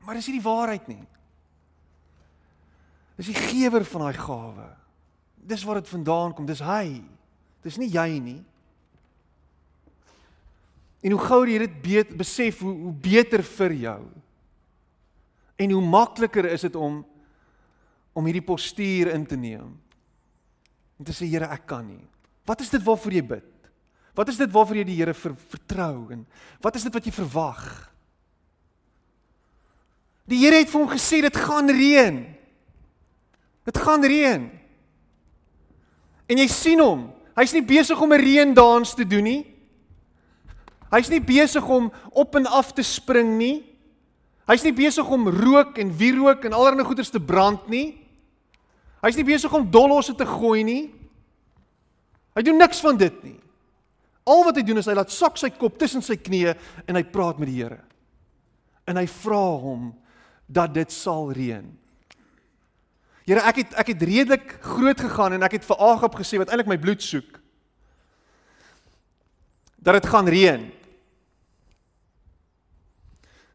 [0.00, 1.04] Maar dis nie die waarheid nie.
[3.16, 4.83] Dis die gewer van daai gawe.
[5.44, 7.02] Dis waar dit vandaan kom, dis hy.
[7.64, 8.40] Dis nie jy nie.
[11.04, 14.00] En hoe gouer jy dit beet, besef hoe hoe beter vir jou.
[15.60, 17.02] En hoe makliker is dit om
[18.14, 19.72] om hierdie postuur in te neem.
[21.00, 22.04] En te sê Here, ek kan nie.
[22.46, 23.70] Wat is dit waarvoor jy bid?
[24.14, 26.22] Wat is dit waarvoor jy die Here ver, vertrou en
[26.62, 27.64] wat is dit wat jy verwag?
[30.30, 32.20] Die Here het vir hom gesê dit gaan reën.
[33.66, 34.46] Dit gaan reën.
[36.30, 37.08] En jy sien hom.
[37.34, 39.46] Hy's nie besig om 'n reendans te doen nie.
[40.90, 43.64] Hy's nie besig om op en af te spring nie.
[44.46, 47.98] Hy's nie besig om rook en wierook en allerlei goeders te brand nie.
[49.02, 50.92] Hy's nie besig om dollosse te gooi nie.
[52.34, 53.40] Hy doen niks van dit nie.
[54.24, 56.54] Al wat hy doen is hy laat sak sy kop tussen sy knieë
[56.88, 57.82] en hy praat met die Here.
[58.88, 59.92] En hy vra hom
[60.48, 61.66] dat dit sal reën.
[63.24, 66.50] Here, ek het ek het redelik groot gegaan en ek het vir Agab gesê wat
[66.52, 67.38] eintlik my bloed soek.
[69.80, 70.66] Dat dit gaan reën.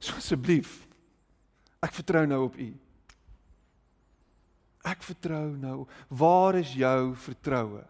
[0.02, 0.80] So asseblief.
[1.86, 2.70] Ek vertrou nou op U.
[4.90, 5.86] Ek vertrou nou.
[6.10, 7.84] Waar is jou vertroue?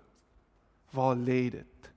[0.91, 1.91] Waar lê dit?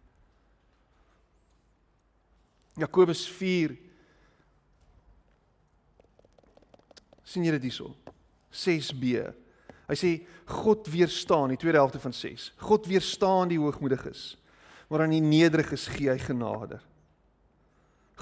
[2.79, 3.75] Jakobus 4
[7.27, 7.91] sien jy dit hierso?
[8.53, 9.33] 6b.
[9.91, 10.13] Hy sê
[10.47, 12.53] God weerstaan die tweede helfte van 6.
[12.63, 14.37] God weerstaan die hoogmoediges,
[14.89, 16.79] maar aan die nederiges gee hy genade.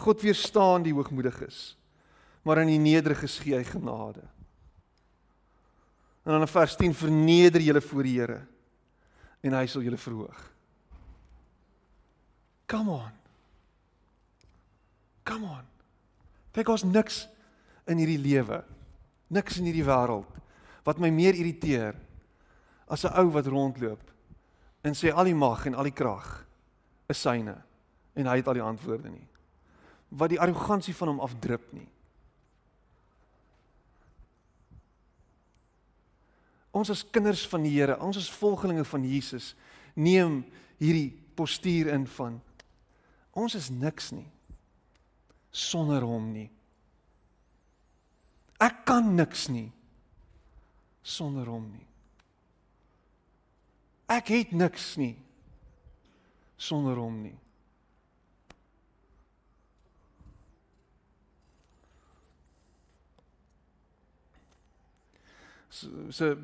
[0.00, 1.74] God weerstaan die hoogmoediges,
[2.46, 4.22] maar aan die nederiges gee hy genade.
[6.24, 8.40] En dan in vers 10 verneder julle voor die Here
[9.40, 10.40] en hy sal julle verhoog.
[12.68, 13.12] Come on.
[15.24, 15.64] Come on.
[16.54, 17.22] Kyk ons niks
[17.88, 18.60] in hierdie lewe,
[19.32, 20.28] niks in hierdie wêreld
[20.84, 21.96] wat my meer irriteer
[22.88, 24.10] as 'n ou wat rondloop
[24.82, 26.46] en sê al die mag en al die krag
[27.08, 27.62] is syne
[28.14, 29.28] en hy het al die antwoorde nie.
[30.08, 31.88] Wat die arrogansie van hom afdrup nie.
[36.70, 39.54] Ons as kinders van die Here, ons as volgelinge van Jesus,
[39.94, 40.44] neem
[40.78, 42.40] hierdie postuur in van
[43.32, 44.26] ons is niks nie
[45.50, 46.48] sonder hom nie.
[48.60, 49.70] Ek kan niks nie
[51.02, 51.86] sonder hom nie.
[54.10, 55.14] Ek het niks nie
[56.60, 57.36] sonder hom nie.
[65.70, 66.36] So so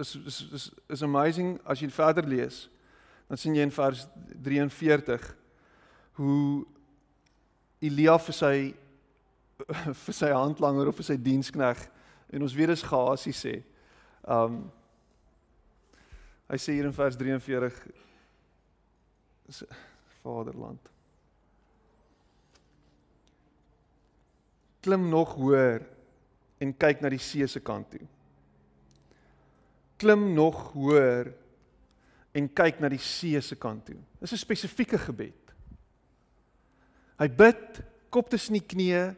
[0.00, 2.66] is is is is amazing as jy verder lees.
[3.28, 4.06] Dan sien jy in vers
[4.42, 5.28] 43
[6.18, 6.64] hoe
[7.84, 8.54] Elia vir sy
[10.04, 11.84] vir sy handlanger of vir sy dienskneg
[12.32, 13.58] en ons weet dis Gehasie sê.
[14.24, 14.70] Um
[16.48, 17.74] hy sê hier in vers 43
[20.22, 20.90] Vaderland.
[24.80, 25.84] Klim nog hoër
[26.58, 28.06] en kyk na die see se kant toe.
[29.98, 31.32] Klim nog hoër
[32.38, 33.98] en kyk na die see se kant toe.
[34.20, 35.54] Dis 'n spesifieke gebed.
[37.18, 39.14] Hy bid, kop tussen die knieë,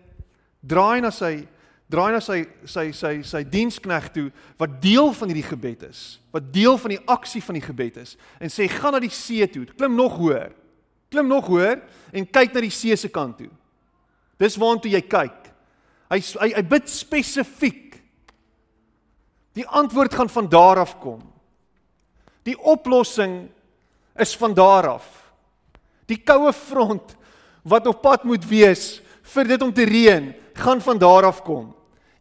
[0.64, 1.46] draai na sy
[1.90, 4.29] draai na sy sy sy sy dienskneg toe
[4.61, 8.16] wat deel van hierdie gebed is, wat deel van die aksie van die gebed is
[8.38, 10.53] en sê gaan na die see toe, klim nog hoër.
[11.11, 11.81] Klim nog hoër
[12.14, 13.50] en kyk na die see se kant toe.
[14.40, 15.50] Dis waartoe jy kyk.
[16.11, 17.98] Hy hy, hy bid spesifiek.
[19.59, 21.20] Die antwoord gaan van daar af kom.
[22.46, 23.48] Die oplossing
[24.18, 25.09] is van daar af.
[26.07, 27.16] Die koue front
[27.62, 29.00] wat op pad moet wees
[29.35, 31.68] vir dit om te reën, gaan van daar af kom.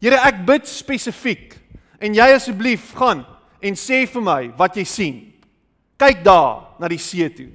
[0.00, 1.58] Here, ek bid spesifiek
[2.00, 3.26] en jy asseblief gaan
[3.60, 5.18] en sê vir my wat jy sien.
[6.00, 7.50] Kyk daar na die see toe.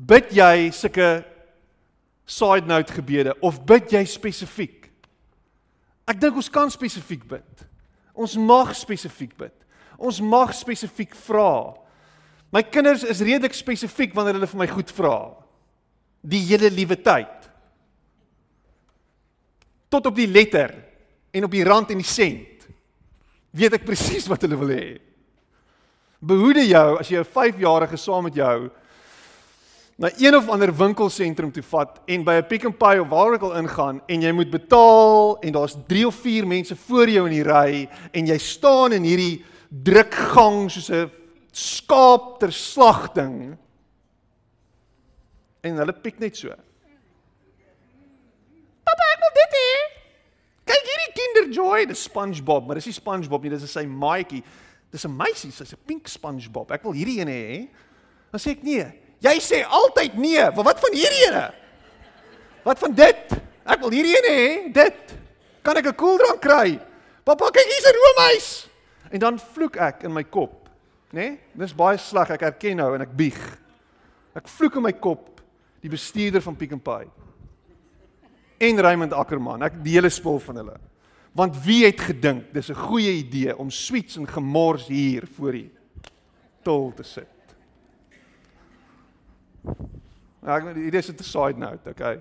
[0.00, 1.10] Bid jy sulke
[2.24, 4.88] side note gebede of bid jy spesifiek?
[6.08, 7.64] Ek dink ons kan spesifiek bid.
[8.16, 9.54] Ons mag spesifiek bid.
[10.00, 11.74] Ons mag spesifiek vra.
[12.54, 15.16] My kinders is redelik spesifiek wanneer hulle vir my goed vra.
[16.24, 17.43] Die hele liewe tyd.
[19.94, 20.74] Tot op die letter
[21.30, 22.66] en op die rand en die sent.
[23.54, 24.86] Weet ek presies wat hulle wil hê.
[26.24, 28.70] Behoede jou as jy 'n 5-jarige saam met jou
[29.96, 33.34] na een of ander winkelsentrum toe vat en by 'n Pick n Pay of waar
[33.34, 37.28] ook al ingaan en jy moet betaal en daar's 3 of 4 mense voor jou
[37.28, 41.10] in die ry en jy staan in hierdie drukgang soos 'n
[41.52, 43.56] skaap ter slagting
[45.62, 46.50] en hulle piek net so.
[48.94, 49.70] Papa, ek wil dit hê.
[50.70, 54.42] Kyk hierdie Kinderjoy, dis SpongeBob, maar dis nie SpongeBob nie, dis sy maatjie.
[54.94, 56.70] Dis 'n meisie, sy's 'n pink SpongeBob.
[56.70, 57.68] Ek wil hierdie een hê.
[58.30, 58.86] Dan sê ek nee.
[59.20, 60.44] Jy sê altyd nee.
[60.54, 61.54] Wat van hierdie ene?
[62.62, 63.32] Wat van dit?
[63.66, 65.16] Ek wil hierdie ene hê, dit.
[65.62, 66.78] Kan ek 'n koeldrank kry?
[67.24, 68.68] Pappa, kyk hier's 'n roomys.
[69.10, 70.68] En dan vloek ek in my kop,
[71.10, 71.20] né?
[71.20, 71.40] Nee?
[71.54, 73.58] Dis baie sleg, ek erken nou en ek bieg.
[74.34, 75.40] Ek vloek in my kop
[75.80, 77.06] die bestuurder van Pick n Pay.
[78.58, 80.76] En Raymond Ackerman, ek die hele spul van hulle.
[81.34, 85.70] Want wie het gedink dis 'n goeie idee om sweets en gemors hier voor die
[86.62, 87.26] tol te sit?
[90.44, 92.14] Ja, ek hierdie is 'n side note, okay.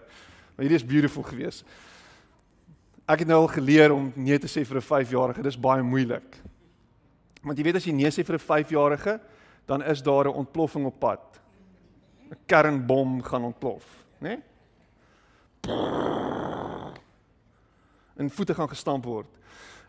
[0.56, 1.66] Maar hierdie is beautiful geweest.
[3.06, 5.42] Ek het nou al geleer om nee te sê vir 'n 5-jarige.
[5.42, 6.42] Dis baie moeilik.
[7.44, 9.20] Want jy weet as jy nee sê vir 'n 5-jarige,
[9.66, 11.42] dan is daar 'n ontploffing op pad.
[12.32, 14.28] 'n Kernbom gaan ontplof, né?
[14.28, 14.40] Nee?
[18.16, 19.28] En voete gaan gestamp word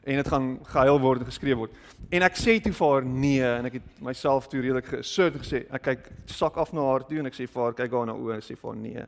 [0.05, 1.77] en dit gaan gehuil word en geskreeu word.
[2.13, 5.63] En ek sê toe vir haar nee en ek het myself toe redelik geassert gesê.
[5.73, 8.17] Ek kyk sak af na haar toe en ek sê vir haar kyk haar na
[8.21, 9.07] oë en sê vir haar nee.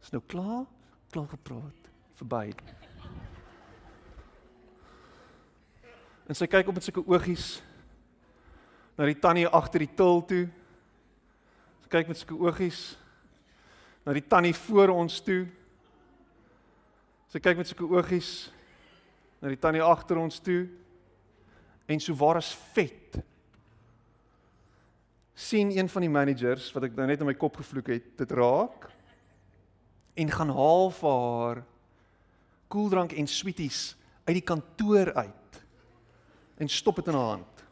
[0.00, 0.64] Is nou klaar?
[1.12, 1.90] Klaar gepraat.
[2.16, 2.54] Verby.
[6.24, 7.58] En sy kyk op met sulke oogies
[8.96, 10.44] na die tannie agter die til toe.
[11.84, 12.94] Sy kyk met sulke oogies
[14.08, 15.42] na die tannie voor ons toe.
[17.34, 18.28] Sy kyk met sulke oogies
[19.42, 20.68] na die tannie agter ons toe.
[21.90, 23.18] En so waar is vet.
[25.34, 28.34] sien een van die managers wat ek nou net in my kop gevloek het, dit
[28.38, 28.86] raak
[30.14, 31.60] en gaan haal vir haar
[32.70, 33.96] koeldrank en sweeties
[34.28, 35.58] uit die kantoor uit
[36.62, 37.64] en stop dit in haar hand.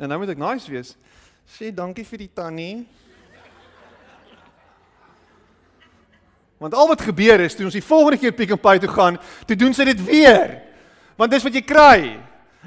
[0.00, 0.96] En nou moet ek nice wees.
[1.44, 2.84] Sê dankie vir die tannie.
[6.58, 9.18] Want al wat gebeur is toe ons die volgende keer Pick n Pay toe gaan,
[9.44, 10.62] toe doen sy dit weer.
[11.20, 11.98] Want dis wat jy kry.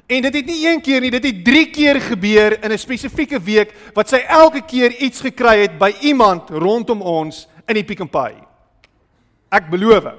[0.08, 3.40] En dit het nie een keer nie, dit het 3 keer gebeur in 'n spesifieke
[3.40, 8.04] week wat sy elke keer iets gekry het by iemand rondom ons in die Pick
[8.04, 8.36] n Pay.
[9.52, 10.14] Ek beloof.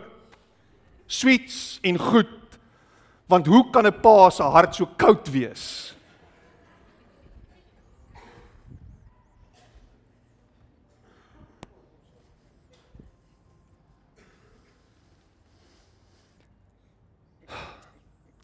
[1.06, 2.28] Sweets en goed.
[3.28, 5.94] Want hoe kan 'n pa se hart so koud wees?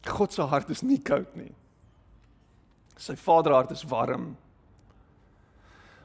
[0.05, 1.53] God se hart is nie koud nie.
[3.01, 4.35] Sy vaderhart is warm.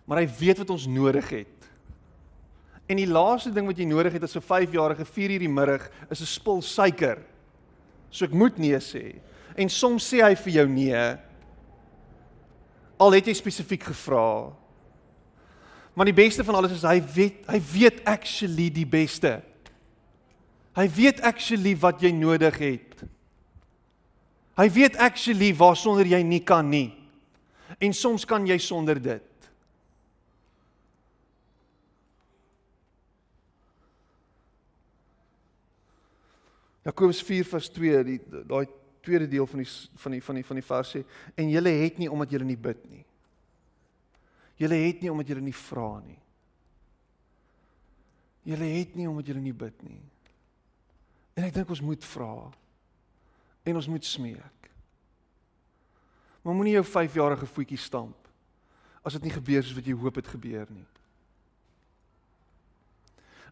[0.07, 1.67] Maar hy weet wat ons nodig het.
[2.89, 5.89] En die laaste ding wat jy nodig het as 'n 5-jarige 4 uur die middag
[6.09, 7.19] is 'n spul suiker.
[8.09, 9.21] So ek moet nee sê.
[9.55, 11.17] En soms sê hy vir jou nee.
[12.97, 14.51] Al het jy spesifiek gevra.
[15.93, 19.41] Maar die beste van alles is hy weet hy weet actually die beste.
[20.75, 22.88] Hy weet actually wat jy nodig het.
[24.59, 26.91] Hy weet actually waarsonder jy nie kan nie.
[27.79, 29.25] En soms kan jy sonder dit.
[36.83, 38.65] Jakobus 4:2 die daai
[39.01, 41.03] tweede deel van die van die van die van die vers sê
[41.35, 43.03] en julle het nie omdat julle nie bid nie.
[44.59, 46.19] Julle het nie omdat julle nie vra nie.
[48.43, 50.01] Julle het nie omdat julle nie bid nie.
[51.37, 52.49] En ek dink ons moet vra
[53.69, 54.71] en ons moet smeek.
[56.41, 58.27] Maar moenie jou 5-jarige voetjie stamp
[59.03, 60.85] as dit nie gebeur soos wat jy hoop dit gebeur nie.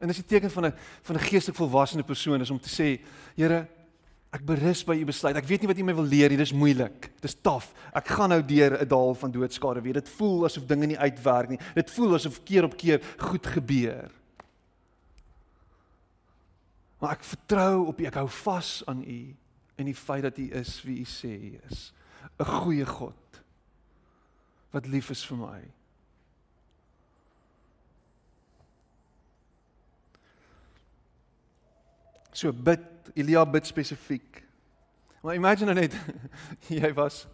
[0.02, 3.02] En dis 'n teken van 'n van 'n geestelik volwasse persoon is om te sê,
[3.36, 3.68] Here,
[4.32, 5.36] ek berus by u besluit.
[5.36, 6.38] Ek weet nie wat u my wil leer nie.
[6.38, 7.12] Dis moeilik.
[7.22, 7.74] Dis taaf.
[7.94, 9.94] Ek gaan nou deur 'n dal van doodskade weer.
[9.94, 11.60] Dit voel asof dinge nie uitwerk nie.
[11.76, 14.12] Dit voel asof keer op keer goed gebeur.
[17.00, 18.06] Maar ek vertrou op u.
[18.06, 19.36] Ek hou vas aan u
[19.78, 21.94] en die feit dat U is wie U sê U is.
[22.38, 23.42] 'n Goeie God
[24.72, 25.62] wat lief is vir my.
[32.38, 32.84] So bid,
[33.16, 34.44] Elia bid spesifiek.
[35.22, 35.96] Maar imagine net
[36.70, 37.26] jy was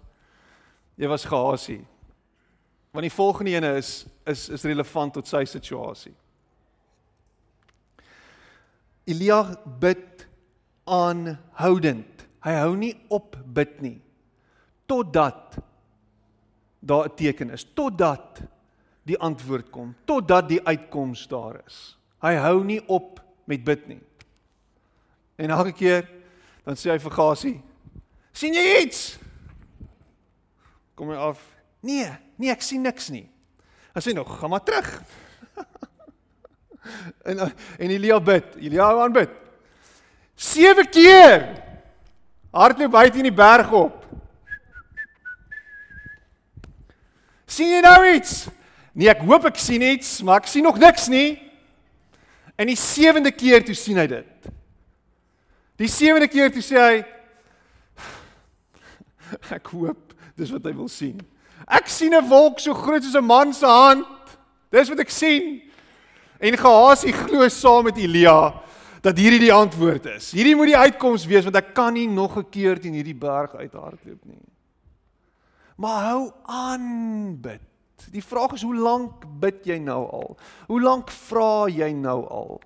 [0.95, 1.81] jy was gehasie.
[2.93, 6.13] Want die volgende ene is is is relevant tot sy situasie.
[9.03, 9.41] Elia
[9.79, 10.27] bid
[10.87, 12.12] aanhoudend.
[12.43, 13.99] Hy hou nie op bid nie
[14.85, 15.57] totdat
[16.79, 18.41] daar 'n teken is, totdat
[19.03, 21.97] die antwoord kom, totdat die uitkoms daar is.
[22.19, 24.01] Hy hou nie op met bid nie.
[25.35, 26.09] En elke keer
[26.63, 27.61] dan sê hy vir Gasie:
[28.31, 29.17] "Sien jy iets?"
[30.95, 31.39] Kom hy af:
[31.79, 33.29] "Nee, nee, ek sien niks nie."
[33.93, 35.03] Hy sê nog: "Gaan maar terug."
[37.29, 37.39] en
[37.79, 39.29] en Elia bid, Elia aan bid.
[40.35, 41.63] 7 keer
[42.53, 43.99] hardloop uit in die berg op.
[47.53, 48.47] sien jy nou iets?
[48.97, 51.37] Nee, ek hoop ek sien iets, maar ek sien nog niks nie.
[52.57, 54.47] En die sewende keer toe sien hy dit.
[55.81, 56.97] Die sewende keer toe sê hy
[59.57, 61.17] ek hoop dis wat hy wil sien.
[61.65, 64.05] Ek sien 'n wolk so groot soos 'n man se hand.
[64.69, 65.61] Dis wat ek sien.
[66.39, 68.53] En Gehasie glo saam met Elia
[69.03, 70.31] dat hierdie die antwoord is.
[70.31, 73.55] Hierdie moet die uitkoms wees want ek kan nie nog 'n keer teen hierdie berg
[73.55, 74.39] uithardloop nie.
[75.75, 77.61] Maar hou aan bid.
[78.11, 80.37] Die vraag is hoe lank bid jy nou al?
[80.67, 82.61] Hoe lank vra jy nou al?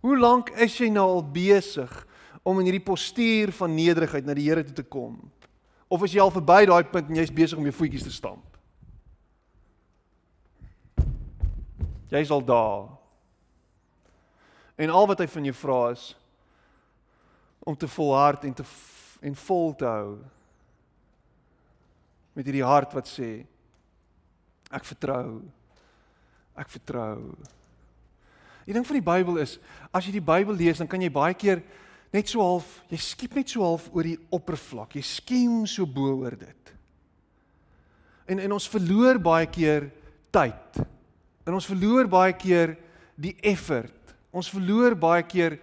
[0.00, 2.06] Hoe lank is jy nou al besig
[2.42, 5.30] om in hierdie postuur van nederigheid na die Here toe te kom?
[5.88, 8.58] Of is jy al verby daai punt en jy's besig om jou voetjies te stamp?
[12.10, 13.01] Jy's al daar.
[14.76, 16.12] En al wat hy van jou vra is
[17.62, 18.66] om te volhard en te
[19.22, 20.16] en vol te hou
[22.34, 23.44] met hierdie hart wat sê
[24.72, 25.42] ek vertrou
[26.58, 27.32] ek vertrou.
[28.66, 29.56] Die ding van die Bybel is
[29.94, 31.62] as jy die Bybel lees dan kan jy baie keer
[32.12, 34.96] net so half jy skiep net so half oor die oppervlak.
[34.98, 36.74] Jy skiem so bo oor dit.
[38.28, 39.90] En en ons verloor baie keer
[40.34, 40.82] tyd.
[41.46, 42.76] En ons verloor baie keer
[43.18, 44.01] die effort
[44.32, 45.58] Ons verloor baie keer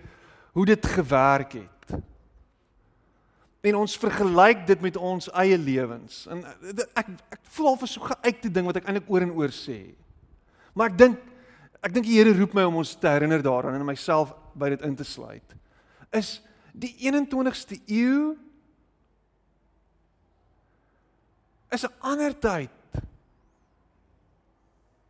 [0.54, 2.02] hoe dit gewerk het.
[3.66, 6.22] En ons vergelyk dit met ons eie lewens.
[6.32, 9.26] En eh, ek ek voel al vir so 'n geuite ding wat ek eintlik oor
[9.26, 9.96] en oor sê.
[10.74, 11.18] Maar ek dink
[11.84, 14.82] ek dink die Here roep my om ons te herinner daaraan en myself by dit
[14.82, 15.56] in te sluit.
[16.12, 16.42] Is
[16.74, 18.38] die 21ste eeu
[21.72, 22.72] is 'n ander tyd.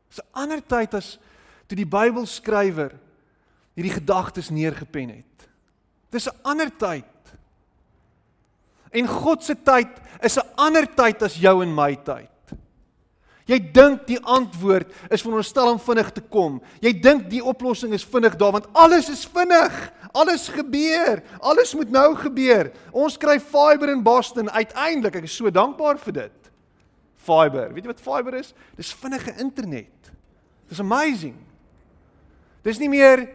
[0.10, 1.20] Is 'n ander tyd as
[1.68, 3.09] toe die Bybelskrywer
[3.78, 5.50] hierdie gedagtes neergepen het.
[6.10, 7.06] Dis 'n ander tyd.
[8.92, 9.90] En God se tyd
[10.22, 12.30] is 'n ander tyd as jou en my tyd.
[13.50, 16.60] Jy dink die antwoord is veronderstel om vinnig te kom.
[16.82, 19.74] Jy dink die oplossing is vinnig daar want alles is vinnig.
[20.14, 21.24] Alles gebeur.
[21.42, 22.72] Alles moet nou gebeur.
[22.92, 25.16] Ons kry fiber in Boston uiteindelik.
[25.16, 26.52] Ek is so dankbaar vir dit.
[27.18, 27.74] Fiber.
[27.74, 28.54] Weet jy wat fiber is?
[28.78, 30.14] Dis vinnige internet.
[30.70, 31.36] Dis amazing.
[32.66, 33.26] Dis nie meer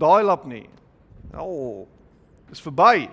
[0.00, 0.66] daai lap nie.
[1.36, 1.88] Al oh,
[2.50, 3.08] dis verby.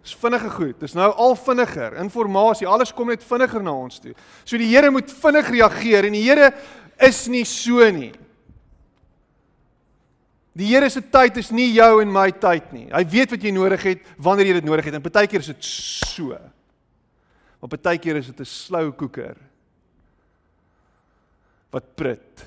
[0.00, 0.78] Dis vinnige goed.
[0.80, 1.98] Dis nou al vinniger.
[2.00, 4.14] Informasie, alles kom net vinniger na ons toe.
[4.44, 6.50] So die Here moet vinnig reageer en die Here
[7.06, 8.12] is nie so nie.
[10.56, 12.88] Die Here se tyd is nie jou en my tyd nie.
[12.90, 14.96] Hy weet wat jy nodig het wanneer jy dit nodig het.
[14.96, 16.40] En partykeer is dit so.
[17.60, 19.36] Maar partykeer is dit 'n slou koeker
[21.70, 22.46] wat prit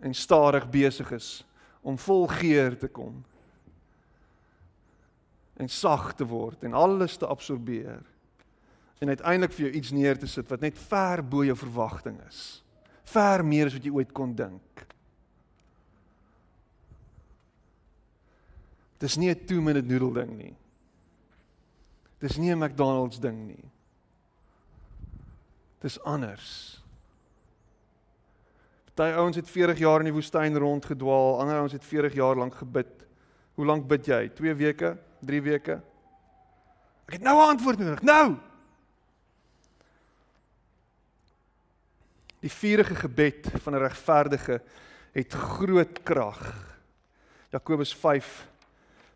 [0.00, 1.44] en stadig besig is
[1.84, 3.22] om vol geur te kom
[5.60, 8.02] en sag te word en alles te absorbeer
[9.04, 12.62] en uiteindelik vir jou iets neer te sit wat net ver bo jou verwagting is.
[13.04, 14.84] Ver meer as wat jy ooit kon dink.
[18.98, 20.56] Dis nie 'n 2 minute noodle ding nie.
[22.20, 23.70] Dis nie 'n McDonald's ding nie.
[25.80, 26.80] Dis anders.
[28.94, 32.54] Party ouens het 40 jaar in die woestyn rondgedwaal, ander ouens het 40 jaar lank
[32.54, 33.06] gebid.
[33.54, 34.28] Hoe lank bid jy?
[34.34, 34.96] 2 weke?
[35.26, 35.80] 3 weke.
[37.06, 38.02] Ek het nou 'n antwoord nodig.
[38.02, 38.36] Nou.
[42.40, 44.62] Die vurige gebed van 'n regverdige
[45.12, 46.78] het groot krag.
[47.50, 48.48] Jakobus 5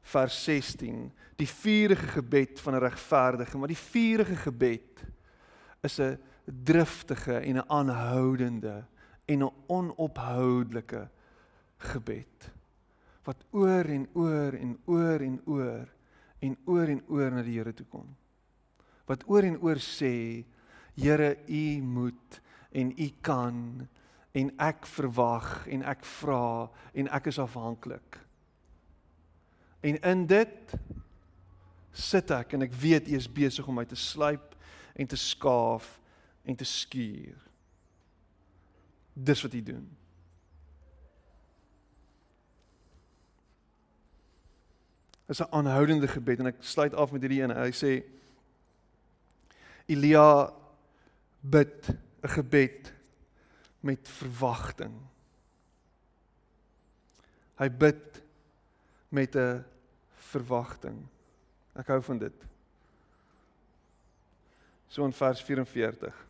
[0.02, 1.12] vers 16.
[1.36, 5.04] Die vurige gebed van 'n regverdige, maar die vurige gebed
[5.80, 8.84] is 'n driftige en 'n aanhoudende
[9.28, 11.08] en 'n onophoudelike
[11.78, 12.52] gebed
[13.28, 15.88] wat oor en oor en oor en oor
[16.40, 18.06] en oor en oor na die Here toe kom.
[19.08, 20.44] Wat oor en oor sê,
[20.98, 22.40] Here, U moet
[22.72, 23.88] en U kan
[24.32, 28.18] en ek verwag en ek vra en ek is afhanklik.
[29.82, 30.74] En in dit
[31.92, 34.56] sit ek en ek weet U is besig om my te slyp
[34.98, 35.98] en te skaaf
[36.48, 37.47] en te skuur.
[39.18, 39.86] Dis wat U doen.
[45.28, 47.52] is 'n aanhoudende gebed en ek sluit af met hierdie een.
[47.52, 48.02] Hy sê
[49.86, 50.52] Elia
[51.40, 51.88] bid
[52.22, 52.92] 'n gebed
[53.80, 54.94] met verwagting.
[57.56, 58.22] Hy bid
[59.08, 59.64] met 'n
[60.16, 61.06] verwagting.
[61.74, 62.34] Ek hou van dit.
[64.88, 66.27] So in vers 44.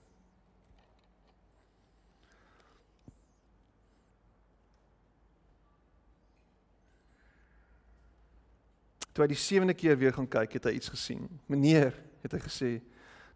[9.18, 11.24] Toe hy die sewende keer weer gaan kyk, het hy iets gesien.
[11.50, 11.88] Meneer,
[12.22, 12.68] het hy gesê,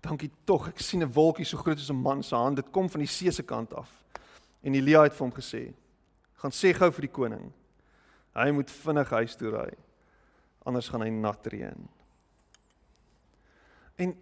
[0.01, 2.57] "Dankie tog, ek sien 'n wolkie so groot soos 'n man se hand.
[2.57, 3.91] Dit kom van die see se kant af."
[4.63, 5.75] En Elia het vir hom gesê,
[6.37, 7.53] "Gaan sê gou vir die koning,
[8.33, 9.75] hy moet vinnig huis toe ry,
[10.65, 11.89] anders gaan hy nat reën."
[13.99, 14.17] En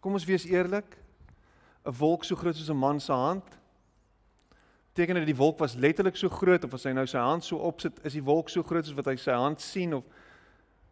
[0.00, 0.98] kom ons wees eerlik,
[1.86, 3.44] 'n wolk so groot soos 'n man se hand
[4.96, 7.60] beteken dit die wolk was letterlik so groot of as hy nou sy hand so
[7.60, 10.06] opsit, is die wolk so groot as wat hy sy hand sien of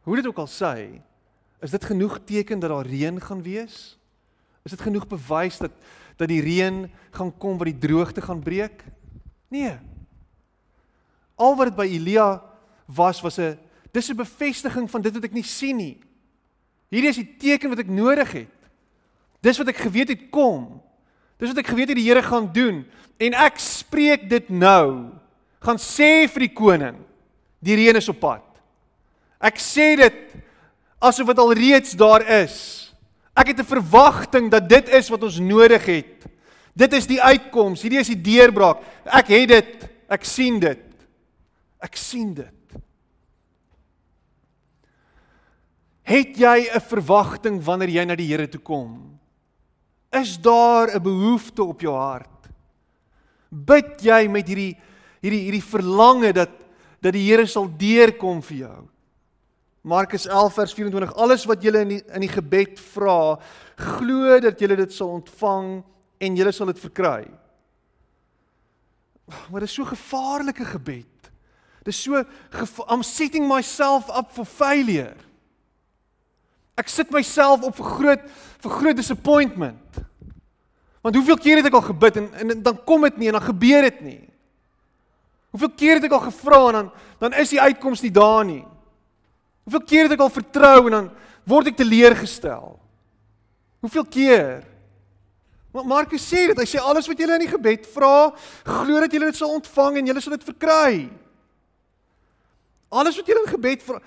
[0.05, 1.01] hoe dit ook al sê,
[1.65, 3.97] is dit genoeg teken dat daar reën gaan wees?
[4.69, 5.73] Is dit genoeg bewys dat
[6.21, 6.85] dat die reën
[7.17, 8.85] gaan kom wat die droogte gaan breek?
[9.51, 9.73] Nee.
[11.35, 12.29] Al wat dit by Elia
[12.87, 13.57] was was 'n
[13.91, 15.99] dis 'n bevestiging van dit wat ek nie sien nie.
[16.93, 18.55] Hierdie is die teken wat ek nodig het.
[19.41, 20.84] Dis wat ek geweet het kom.
[21.45, 22.87] Dis wat ek geweet het die Here gaan doen
[23.21, 25.13] en ek spreek dit nou.
[25.61, 26.97] Gaan sê vir die koning,
[27.61, 28.47] die reën is op pad.
[29.45, 30.17] Ek sê dit
[31.05, 32.57] asof dit al reeds daar is.
[33.37, 36.25] Ek het 'n verwagting dat dit is wat ons nodig het.
[36.73, 38.81] Dit is die uitkoms, hierdie is die deurbraak.
[39.05, 40.81] Ek het dit, ek sien dit.
[41.79, 42.81] Ek sien dit.
[46.03, 49.14] Het jy 'n verwagting wanneer jy na die Here toe kom?
[50.15, 52.49] Is daar 'n behoefte op jou hart?
[53.51, 54.77] Bid jy met hierdie
[55.21, 56.51] hierdie hierdie verlange dat
[57.01, 58.89] dat die Here sal deurkom vir jou?
[59.83, 63.39] Markus 11 vers 24 Alles wat julle in die in die gebed vra,
[63.77, 65.85] glo dat julle dit sal ontvang
[66.19, 67.29] en julle sal dit verkry.
[69.51, 71.31] Maar dit is so gevaarlike gebed.
[71.85, 72.25] Dit is so
[72.89, 75.17] I'm setting myself up for failure.
[76.81, 78.25] Ek sit myself op vir groot
[78.65, 80.03] vir groot disappointment.
[81.05, 83.49] Want hoeveel keer het ek al gebid en, en dan kom dit nie en dan
[83.51, 84.23] gebeur dit nie.
[85.55, 86.93] Hoeveel keer het ek al gevra en dan
[87.25, 88.65] dan is die uitkoms nie daar nie.
[89.65, 91.11] Hoeveel keer het ek al vertrou en dan
[91.49, 92.75] word ek teleurgestel.
[93.85, 94.65] Hoeveel keer?
[95.75, 98.31] Maar Markus sê dit, hy sê alles wat julle in die gebed vra,
[98.65, 100.99] glo dat julle dit sal ontvang en julle sal dit verkry.
[102.95, 103.99] Alles wat julle in gebed vra,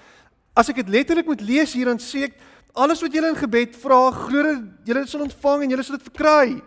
[0.57, 2.37] as ek dit letterlik moet lees hier dan sê ek
[2.77, 5.97] alles wat julle in gebed vra, glo dat julle dit sal ontvang en julle sal
[5.97, 6.57] dit verkry.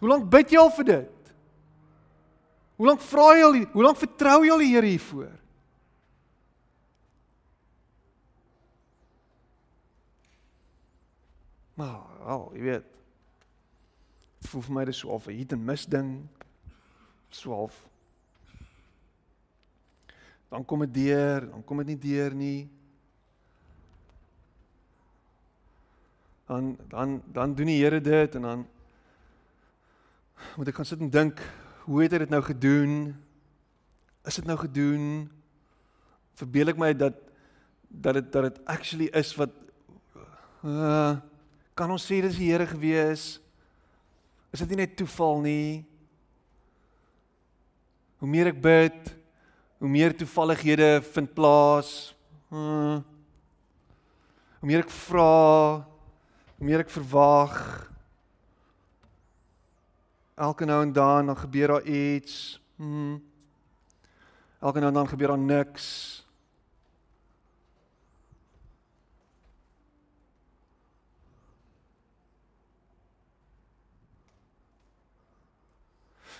[0.00, 1.32] Hoe lank bid jy al vir dit?
[2.80, 3.58] Hoe lank vra jy al?
[3.74, 5.34] Hoe lank vertrou jy al die Here hiervoor?
[11.80, 12.88] Maar, al, oh, jy weet.
[14.50, 16.28] Voel vir my dis so of 'n hit en mis ding.
[17.30, 17.76] Swaalf.
[20.50, 22.68] Dan kom dit deur, dan kom dit nie deur nie.
[26.50, 28.62] Dan dan dan doen die Here dit en dan
[30.56, 31.38] moet ek gaan sit en dink,
[31.86, 32.94] hoe het hy dit nou gedoen?
[34.26, 35.28] Is dit nou gedoen?
[36.40, 37.20] Verbeel ek my dat
[37.86, 39.54] dat dit dat dit actually is wat
[40.66, 41.20] uh
[41.78, 43.38] Kan ons sê dis die Here gewees?
[44.52, 45.84] Is dit nie net toeval nie?
[48.20, 49.14] Hoe meer ek bid,
[49.80, 52.10] hoe meer toevallighede vind plaas.
[52.50, 53.00] Hmm.
[54.60, 55.86] Hoe meer ek vra,
[56.60, 57.56] hoe meer ek verwag.
[60.36, 62.60] Elke nou en dan dan gebeur daar iets.
[62.76, 63.16] Hmm.
[64.60, 65.86] Elke nou en dan gebeur daar niks.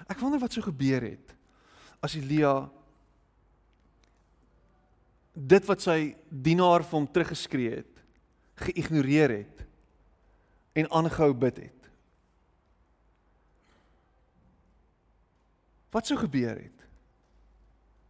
[0.05, 1.33] Ek wonder wat sou gebeur het
[2.05, 2.69] as Elia
[5.33, 8.05] dit wat sy dienaar vir hom teruggeskree het,
[8.69, 9.61] geïgnoreer het
[10.73, 11.91] en aangehou bid het.
[15.91, 16.87] Wat sou gebeur het?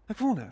[0.06, 0.50] Ek wonder.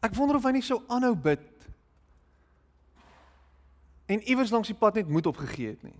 [0.00, 1.48] Ek wonder of hy nie sou aanhou bid
[4.10, 5.98] en iewers langs die pad net moed opgegee het nie.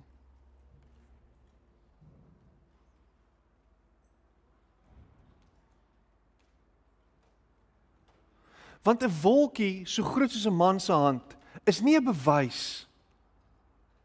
[8.82, 12.86] Want 'n wolkie so groot soos 'n man se hand is nie 'n bewys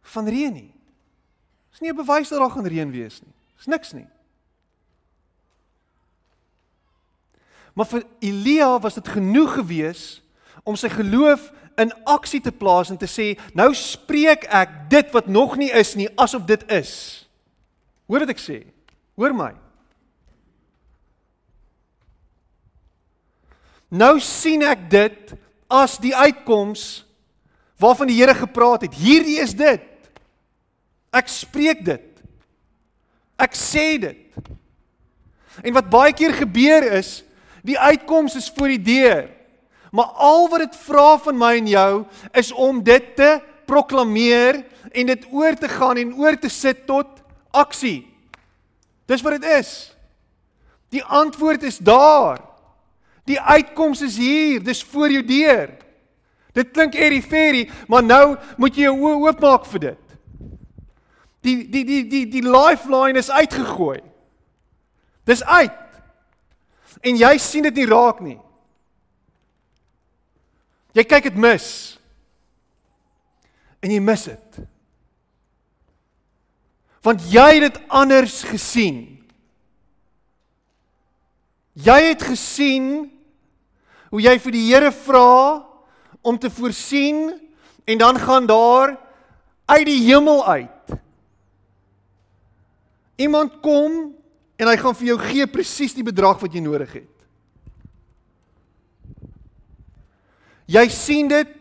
[0.02, 0.74] van reën nie.
[1.72, 3.34] Dis nie 'n bewys dat daar gaan reën wees nie.
[3.58, 4.08] Dis niks nie.
[7.74, 10.22] Maar vir Elia was dit genoeg geweest
[10.64, 15.28] om sy geloof in aksie te plaas en te sê nou spreek ek dit wat
[15.28, 17.28] nog nie is nie asof dit is.
[18.08, 18.64] Hoor wat ek sê?
[19.20, 19.52] Hoor my.
[23.90, 25.36] Nou sien ek dit
[25.72, 27.06] as die uitkoms
[27.82, 28.96] waarvan die Here gepraat het.
[28.96, 29.84] Hierdie is dit.
[31.16, 32.06] Ek spreek dit.
[33.40, 34.52] Ek sê dit.
[35.64, 37.22] En wat baie keer gebeur is,
[37.66, 39.28] die uitkoms is voor die deur.
[39.96, 41.92] Maar al wat dit vra van my en jou
[42.36, 43.30] is om dit te
[43.66, 47.22] proklameer en dit oor te gaan en oor te sit tot
[47.56, 48.04] aksie.
[49.08, 49.72] Dis wat dit is.
[50.92, 52.44] Die antwoord is daar.
[53.26, 55.72] Die uitkoms is hier, dis voor jou deur.
[56.56, 56.96] Dit klink
[57.26, 60.04] fairy, maar nou moet jy jou oë oopmaak vir dit.
[61.46, 64.00] Die die die die die lifeline is uitgegooi.
[65.26, 65.82] Dis uit.
[67.06, 68.38] En jy sien dit nie raak nie.
[70.96, 71.68] Jy kyk dit mis.
[73.84, 74.62] En jy mis dit.
[77.06, 79.02] Want jy het dit anders gesien.
[81.76, 83.12] Jy het gesien
[84.16, 85.60] hoe jy vir die Here vra
[86.24, 87.34] om te voorsien
[87.84, 88.94] en dan gaan daar
[89.68, 90.94] uit die hemel uit
[93.20, 94.14] iemand kom
[94.56, 97.12] en hy gaan vir jou gee presies die bedrag wat jy nodig het.
[100.72, 101.52] Jy sien dit.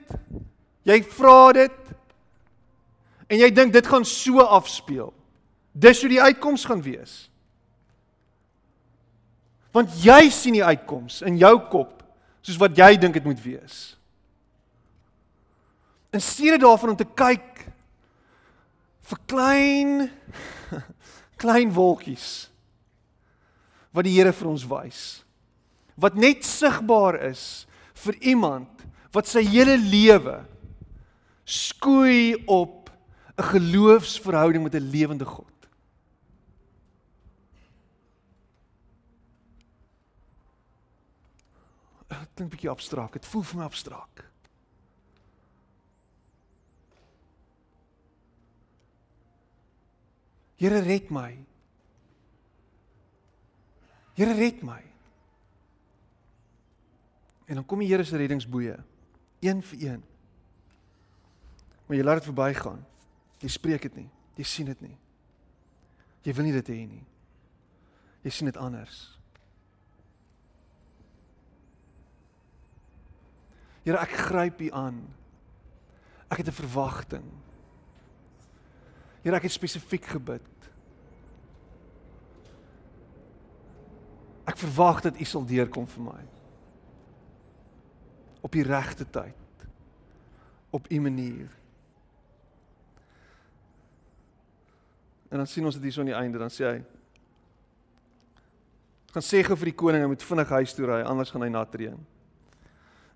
[0.86, 1.80] Jy vra dit.
[3.26, 5.10] En jy dink dit gaan so afspeel.
[5.74, 7.24] Dis hoe die uitkoms gaan wees.
[9.74, 12.03] Want jy sien die uitkoms in jou kop
[12.44, 13.96] soos wat jy dink dit moet wees.
[16.14, 17.64] En steede daarvan om te kyk
[19.04, 19.94] vir klein
[21.42, 22.48] klein wolkies
[23.94, 25.00] wat die Here vir ons wys.
[25.94, 27.64] Wat net sigbaar is
[28.04, 28.84] vir iemand
[29.14, 30.40] wat sy hele lewe
[31.46, 32.90] skoei op
[33.38, 35.53] 'n geloofsverhouding met 'n lewende God.
[42.14, 43.12] Eh, dit klink bietjie abstrakt.
[43.18, 44.22] Dit voel vir my abstrakt.
[50.56, 51.32] Here red my.
[54.14, 54.80] Here red my.
[57.44, 58.76] En dan kom die Here se reddingsboë,
[59.44, 60.04] een vir een.
[61.86, 62.84] Maar jy laat dit verbygaan.
[63.42, 64.08] Jy spreek dit nie.
[64.38, 64.94] Jy sien dit nie.
[66.24, 67.02] Jy wil nie dit hê nie.
[68.24, 69.02] Jy sien dit anders.
[73.84, 75.00] Here, ek gryp U aan.
[76.32, 77.26] Ek het 'n verwagting.
[79.22, 80.48] Here, ek het spesifiek gebid.
[84.44, 86.24] Ek verwag dat U sal deurkom vir my.
[88.40, 89.68] Op die regte tyd.
[90.70, 91.48] Op U manier.
[95.28, 96.84] En dan sien ons dit hier so aan die einde, dan sê hy
[99.14, 101.74] gaan sê vir die koning hy moet vinnig huis toe ry, anders gaan hy nat
[101.74, 101.98] reën.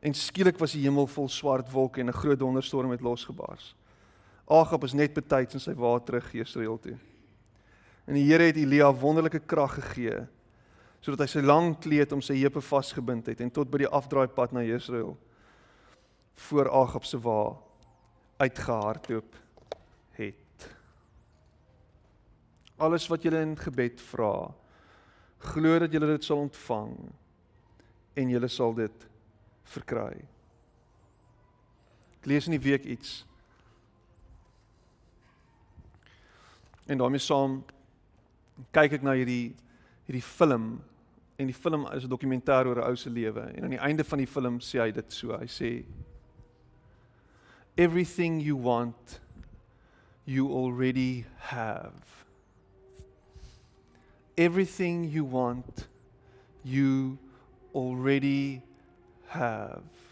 [0.01, 3.74] En skielik was die hemel vol swart wolke en 'n groot donderstorm het losgebars.
[4.46, 6.96] Agab is net betyds in sy wa terug Jesreel toe.
[8.07, 10.26] En die Here het Elia wonderlike krag gegee
[11.01, 14.53] sodat hy sy lang kleed om sy heupe vasgebind het en tot by die afdraaipad
[14.53, 15.16] na Jesreel
[16.49, 17.57] voor Agab se wa
[18.38, 19.36] uitgehardloop
[20.18, 20.66] het.
[22.78, 24.51] Alles wat jy in gebed vra,
[25.53, 26.94] glo dat jy dit sal ontvang
[28.18, 29.09] en jy sal dit
[29.75, 30.25] verkry.
[32.19, 33.23] Ek lees in die week iets.
[36.89, 37.61] En daarmee saam
[38.75, 39.55] kyk ek na hierdie
[40.09, 40.79] hierdie film
[41.39, 44.05] en die film is 'n dokumentêr oor 'n ou se lewe en aan die einde
[44.05, 45.37] van die film sê hy dit so.
[45.37, 45.85] Hy sê
[47.77, 49.21] everything you want
[50.25, 52.25] you already have.
[54.37, 55.89] Everything you want
[56.64, 57.19] you
[57.75, 58.62] already
[59.35, 60.07] have.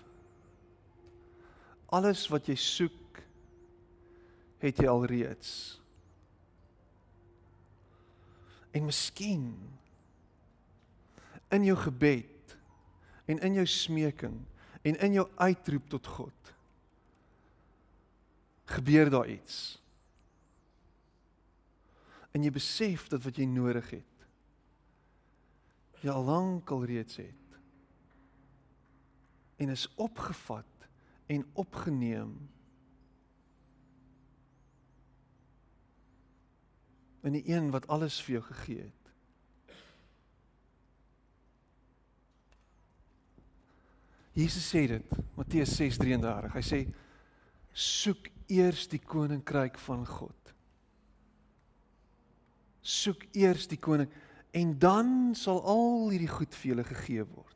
[1.94, 3.20] Alles wat jy soek
[4.62, 5.52] het jy alreeds.
[8.74, 9.46] En miskien
[11.54, 12.56] in jou gebed
[13.30, 14.40] en in jou smeking
[14.86, 16.52] en in jou uitroep tot God
[18.66, 19.78] gebeur daar iets.
[22.34, 24.16] En jy besef dat wat jy nodig het
[26.06, 27.45] jy al lank al reeds het
[29.56, 30.88] en is opgevat
[31.26, 32.34] en opgeneem
[37.26, 39.06] in die een wat alles vir jou gegee het.
[44.36, 46.52] Jesus sê dit, Matteus 6:33.
[46.52, 46.80] Hy sê
[47.72, 50.52] soek eers die koninkryk van God.
[52.80, 54.12] Soek eers die koning
[54.52, 57.55] en dan sal al hierdie goed vir julle gegee word.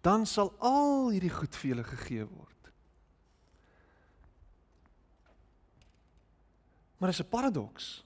[0.00, 2.70] Dan sal al hierdie goed vir julle gegee word.
[7.00, 8.04] Maar dis 'n paradoks.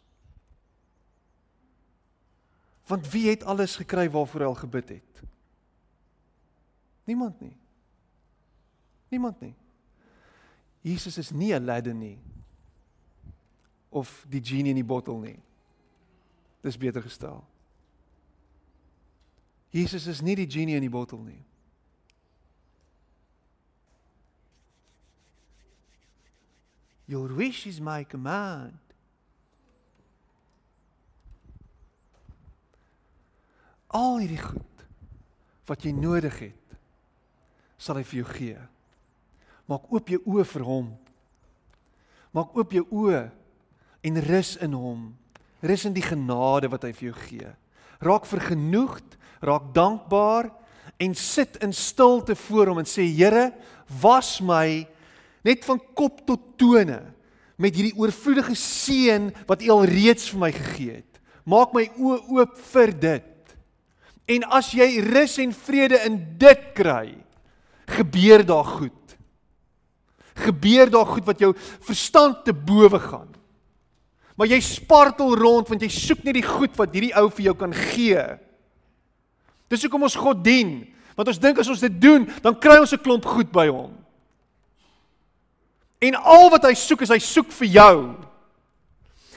[2.86, 5.22] Want wie het alles gekry waarvoor hy al gebid het?
[7.04, 7.56] Niemand nie.
[9.08, 9.54] Niemand nie.
[10.80, 12.18] Jesus is nie Aladdin nie.
[13.88, 15.38] Of die genie in die bottel nie.
[16.60, 17.44] Dis beter gestel.
[19.70, 21.44] Jesus is nie die genie in die bottel nie.
[27.06, 28.78] Your wish is my command.
[33.94, 34.86] Al hierdie goed
[35.68, 36.78] wat jy nodig het,
[37.78, 38.62] sal hy vir jou gee.
[39.70, 40.88] Maak oop jou oë vir hom.
[42.34, 43.22] Maak oop jou oë
[44.04, 45.06] en rus in hom.
[45.64, 47.52] Rus in die genade wat hy vir jou gee.
[48.04, 50.50] Raak vergenoegd, raak dankbaar
[51.00, 53.52] en sit in stilte voor hom en sê Here,
[54.02, 54.84] was my
[55.44, 57.00] net van kop tot tone
[57.60, 61.20] met hierdie oorvloedige seën wat U al reeds vir my gegee het.
[61.44, 63.56] Maak my oë oop vir dit.
[64.34, 67.12] En as jy rus en vrede in dit kry,
[67.92, 69.16] gebeur daar goed.
[70.40, 71.52] Gebeur daar goed wat jou
[71.84, 73.28] verstand te bowe gaan.
[74.34, 77.54] Maar jy spartel rond want jy soek net die goed wat hierdie ou vir jou
[77.60, 78.24] kan gee.
[79.70, 80.80] Dis hoekom ons God dien.
[81.14, 83.92] Want ons dink as ons dit doen, dan kry ons 'n klomp goed by hom.
[86.04, 87.96] En al wat hy soek is hy soek vir jou.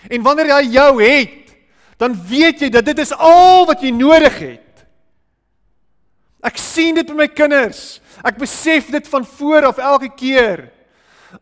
[0.08, 1.54] En wanneer hy jou het,
[1.98, 4.64] dan weet jy dat dit is al wat jy nodig het.
[6.46, 8.00] Ek sien dit met my kinders.
[8.26, 10.68] Ek besef dit van voor af elke keer.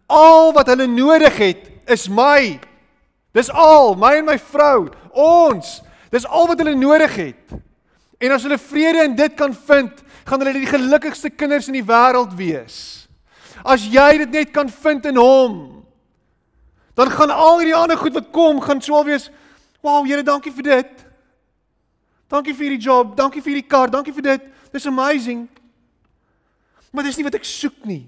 [0.07, 2.57] Al wat hulle nodig het is my.
[3.35, 5.79] Dis al, my en my vrou, ons.
[6.13, 7.55] Dis al wat hulle nodig het.
[8.23, 11.85] En as hulle vrede in dit kan vind, gaan hulle die gelukkigste kinders in die
[11.85, 13.04] wêreld wees.
[13.63, 15.75] As jy dit net kan vind in hom,
[16.95, 19.27] Dan gaan al hierdie ander goed wat kom, gaan swaal wees.
[19.83, 21.05] Wow, Here, dankie vir dit.
[22.31, 24.45] Dankie vir hierdie job, dankie vir hierdie kar, dankie vir dit.
[24.71, 25.43] Dis amazing.
[26.95, 28.05] Maar dis nie wat ek soek nie.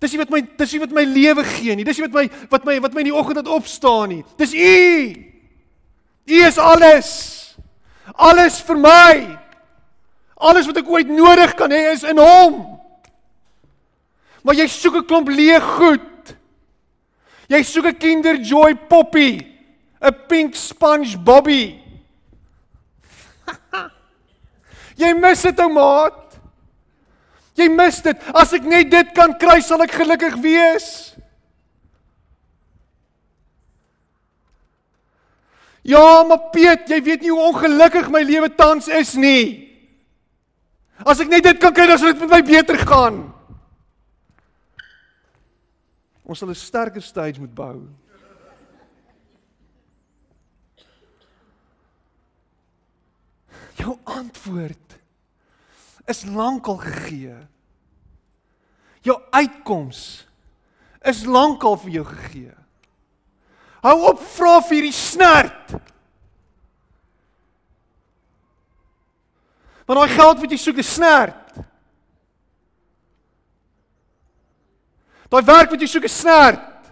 [0.00, 1.84] Dis nie wat my dis nie wat my lewe gee nie.
[1.84, 4.24] Dis nie wat my wat my wat my in die oggend laat opstaan nie.
[4.40, 4.80] Dis U.
[6.32, 7.10] U is alles.
[8.16, 9.12] Alles vir my.
[10.34, 12.73] Alles wat ek ooit nodig kan hê is in Hom.
[14.44, 16.36] Maar jy soek 'n klomp leë goed.
[17.48, 19.40] Jy soek 'n Kinder Joy poppy,
[20.00, 21.80] 'n pink sponge bobby.
[25.00, 26.38] jy mis dit ou maat.
[27.54, 28.16] Jy mis dit.
[28.34, 31.14] As ek net dit kan kry, sal ek gelukkig wees.
[35.84, 39.68] Ja, maar Piet, jy weet nie hoe ongelukkig my lewe tans is nie.
[41.04, 43.33] As ek net dit kan kry, dan sal dit met my beter gaan.
[46.24, 47.88] Ons sal 'n sterker stage moet bou.
[53.76, 54.98] Jou antwoord
[56.06, 57.36] is lankal gegee.
[59.04, 60.26] Jou uitkoms
[61.04, 62.54] is lankal vir jou gegee.
[63.84, 65.74] Hou op vra vir hierdie snert.
[69.84, 71.43] Want daai geld wat jy soek is snert.
[75.30, 76.90] Daai werk wat jy soek is snert.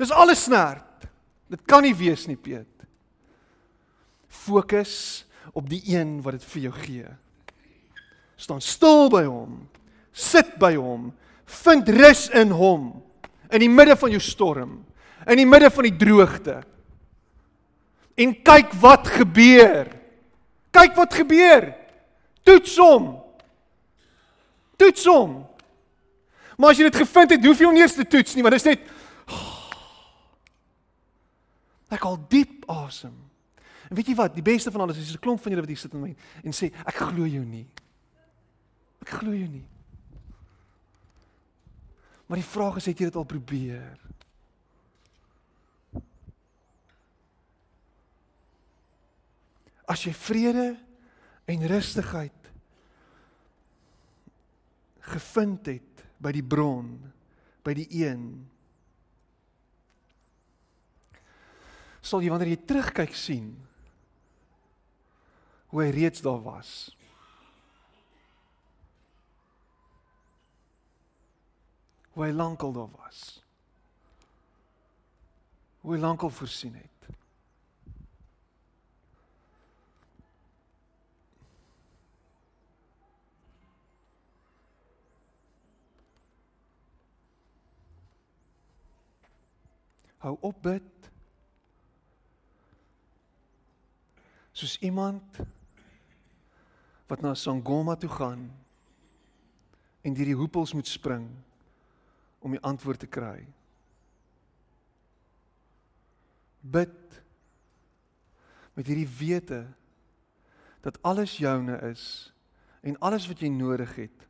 [0.00, 1.08] Dis alles snert.
[1.50, 2.68] Dit kan nie wees nie, Piet.
[4.28, 5.24] Fokus
[5.54, 7.12] op die een wat dit vir jou gee.
[8.36, 9.64] Staan stil by hom.
[10.12, 11.12] Sit by hom.
[11.64, 13.04] Vind rus in hom
[13.54, 14.78] in die midde van jou storm,
[15.24, 16.58] in die midde van die droogte.
[18.18, 19.90] En kyk wat gebeur.
[20.74, 21.68] Kyk wat gebeur.
[22.46, 23.08] Toets hom.
[24.78, 25.42] Toets hom.
[26.56, 28.54] Maar as jy dit gevind het, hoef jy hom nie eens te toets nie, want
[28.56, 28.90] dit is net
[31.94, 33.14] Ek al diep asem.
[33.90, 35.78] En weet jy wat, die beste van alles is 'n klomp van julle wat hier
[35.78, 37.66] sit en my en sê ek glo jou nie.
[39.02, 39.66] Ek glo jou nie.
[42.26, 43.98] Maar die vraag is het jy dit al probeer?
[49.86, 50.78] As jy vrede
[51.44, 52.50] en rustigheid
[55.00, 55.93] gevind het
[56.24, 56.88] by die bron,
[57.64, 58.24] by die een
[62.04, 63.54] sal jy wanneer jy terugkyk sien
[65.72, 66.70] hoe hy reeds daar was.
[72.14, 73.22] Hoe hy lankal daar was.
[75.82, 76.93] Hoe hy lankal voorsien het.
[90.24, 91.10] Hou op bid.
[94.56, 95.36] Soos iemand
[97.06, 98.46] wat na Sangoma toe gaan
[100.00, 101.26] en deur die hoepels moet spring
[102.40, 103.44] om die antwoord te kry.
[106.60, 107.20] Bid
[108.72, 109.60] met hierdie wete
[110.84, 112.32] dat alles joune is
[112.80, 114.28] en alles wat jy nodig het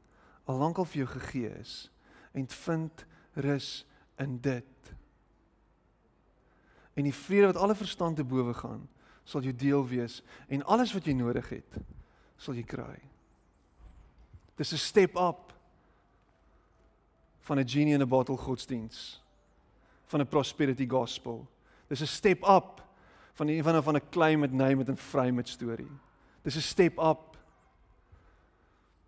[0.50, 1.78] al lankal vir jou gegee is
[2.34, 3.06] en vind
[3.46, 3.84] rus
[4.18, 4.93] in dit.
[6.94, 8.88] En die vrede wat alle verstand te bowe gaan,
[9.24, 11.78] sal jou deel wees en alles wat jy nodig het
[12.36, 13.00] sal jy kry.
[14.56, 15.52] Dis 'n step up
[17.40, 19.22] van 'n genie in 'n bottle godsdiens
[20.06, 21.46] van 'n prosperity gospel.
[21.88, 22.82] Dis 'n step up
[23.34, 25.90] van een van 'n van 'n climate name met 'n vry met storie.
[26.42, 27.36] Dis 'n step up.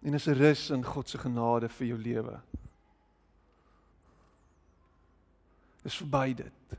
[0.03, 2.41] En is 'n rus in God se genade vir jou lewe.
[5.83, 6.79] Dis verby dit.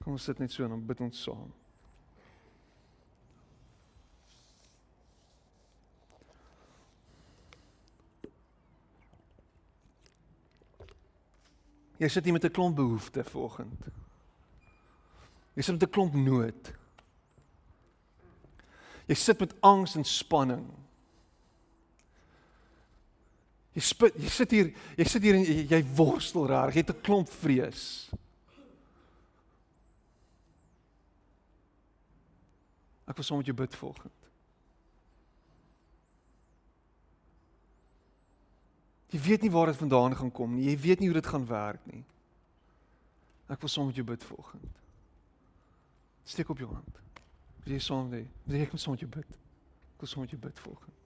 [0.00, 1.50] Kom ons sit net so en dan bid ons saam.
[12.00, 13.84] Jy sit hier met 'n klomp behoeftes vanoggend.
[15.54, 16.72] Jy sit met 'n klomp nood.
[19.06, 20.66] Jy sit met angs en spanning.
[23.72, 26.74] Jy spit, jy sit hier, jy sit hier en jy, jy worstel reg.
[26.74, 28.10] Jy het 'n klomp vrees.
[33.10, 34.28] Ek wil saam met jou bid vanoggend.
[39.10, 40.68] Jy weet nie waar dit vandaan gaan kom nie.
[40.68, 42.04] Jy weet nie hoe dit gaan werk nie.
[43.50, 44.78] Ek wil saam met jou bid vanoggend.
[46.30, 47.02] Steek op jou hand.
[47.64, 48.22] Wil jy saam lê?
[48.46, 49.36] Wil jy ek moet saam met jou bid?
[49.96, 50.96] Ek wil saam met jou bid vanoggend.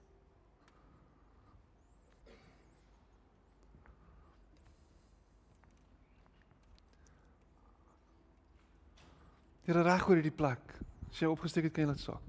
[9.64, 10.74] Here reg oor hierdie plek.
[11.14, 12.22] As jy opgesteek het, kan jy laat sak.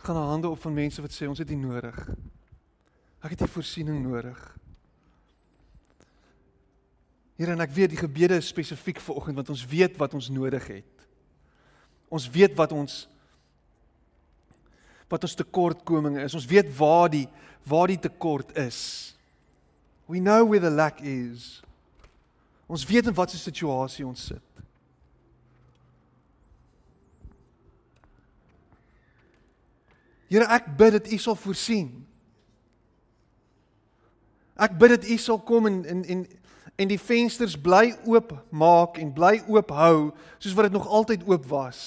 [0.00, 1.98] Gaan na hande op van mense wat sê ons het dit nodig.
[3.20, 4.38] Ek het 'n voorsiening nodig.
[7.36, 10.28] Here en ek weet die gebede is spesifiek vir oggend want ons weet wat ons
[10.28, 11.06] nodig het.
[12.08, 13.08] Ons weet wat ons
[15.08, 16.34] wat ons tekortkominge is.
[16.34, 17.28] Ons weet waar die
[17.64, 19.14] waar die tekort is.
[20.06, 21.62] We know where the lack is.
[22.66, 24.42] Ons weet in watter situasie ons sit.
[30.28, 31.88] Here, ek bid dat U sal voorsien.
[34.58, 36.26] Ek bid dat U sal kom en en en
[36.78, 41.24] en die vensters bly oop maak en bly oop hou soos wat dit nog altyd
[41.26, 41.80] oop was.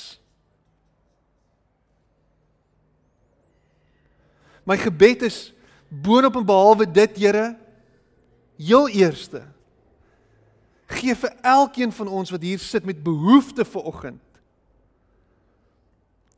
[4.68, 5.54] My gebed is
[5.88, 7.56] boonop en behalwe dit, Here,
[8.58, 9.46] heel eerste
[10.92, 14.31] gee vir elkeen van ons wat hier sit met behoeftes vir oggend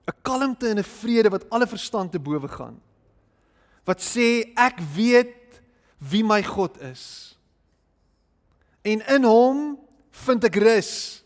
[0.06, 2.82] 'n kalmte en 'n vrede wat alle verstand te bowe gaan.
[3.84, 5.62] Wat sê ek weet
[5.98, 7.38] wie my God is.
[8.82, 9.80] En in hom
[10.12, 11.24] vind ek rus.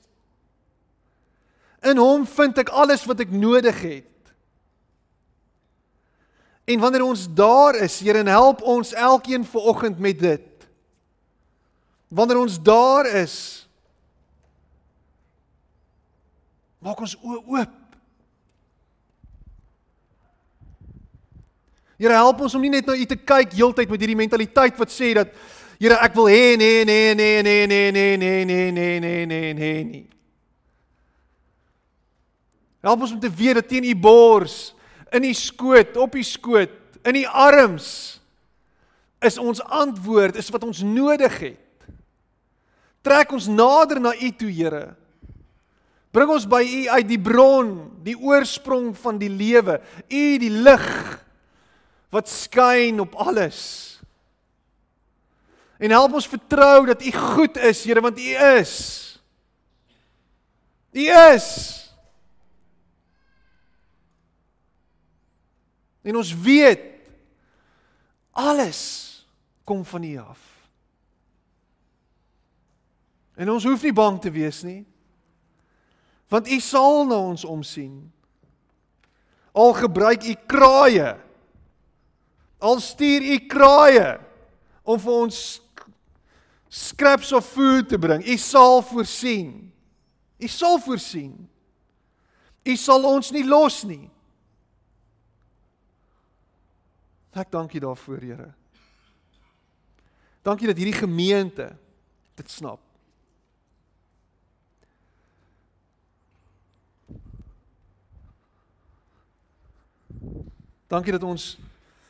[1.81, 4.13] In hom vind ek alles wat ek nodig het.
[6.67, 10.67] En wanneer ons daar is, Here, help ons elkeen vanoggend met dit.
[12.07, 13.67] Wanneer ons daar is,
[16.79, 17.86] maak ons oë oop
[21.97, 24.93] Here help ons om nie net na U te kyk heeltyd met hierdie mentaliteit wat
[24.93, 25.33] sê dat
[25.77, 29.53] Here ek wil hê nee nee nee nee nee nee nee nee nee nee nee
[29.53, 30.05] nee nee.
[32.81, 34.73] Help ons om te weet dat teen U bors,
[35.13, 36.73] in U skoot, op U skoot,
[37.05, 37.89] in U arms
[39.21, 41.89] is ons antwoord, is wat ons nodig het.
[43.05, 44.95] Trek ons nader na U toe, Here.
[46.13, 47.71] Bring ons by U uit die bron,
[48.05, 49.79] die oorsprong van die lewe,
[50.09, 50.87] U die lig
[52.09, 53.59] wat skyn op alles.
[55.77, 58.73] En help ons vertrou dat U goed is, Here, want U is.
[60.91, 61.47] U is.
[66.01, 66.81] En ons weet
[68.31, 68.81] alles
[69.63, 70.41] kom van U af.
[73.35, 74.81] En ons hoef nie bang te wees nie.
[76.31, 77.99] Want U sal na ons omsien.
[79.51, 81.26] Al gebruik U kraaie
[82.57, 84.17] Al stuur u kraaie
[84.83, 85.39] om vir ons
[86.69, 88.23] scraps of food te bring.
[88.25, 89.51] U sal voorsien.
[90.37, 91.35] U sal voorsien.
[92.67, 94.05] U sal ons nie los nie.
[97.37, 98.53] Ek dank U daarvoor, Here.
[100.41, 101.67] Dankie dat hierdie gemeente
[102.39, 102.79] dit snap.
[110.87, 111.57] Dankie dat ons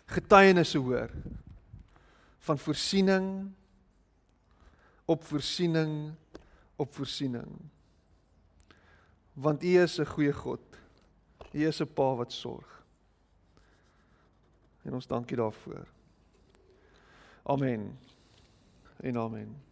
[0.07, 1.09] getuienisse hoor
[2.39, 3.51] van voorsiening
[5.05, 6.13] op voorsiening
[6.75, 7.47] op voorsiening.
[9.33, 10.61] Want U is 'n goeie God.
[11.51, 12.85] U is 'n Pa wat sorg.
[14.81, 15.87] En ons dankie daarvoor.
[17.43, 17.99] Amen.
[18.97, 19.66] En amen.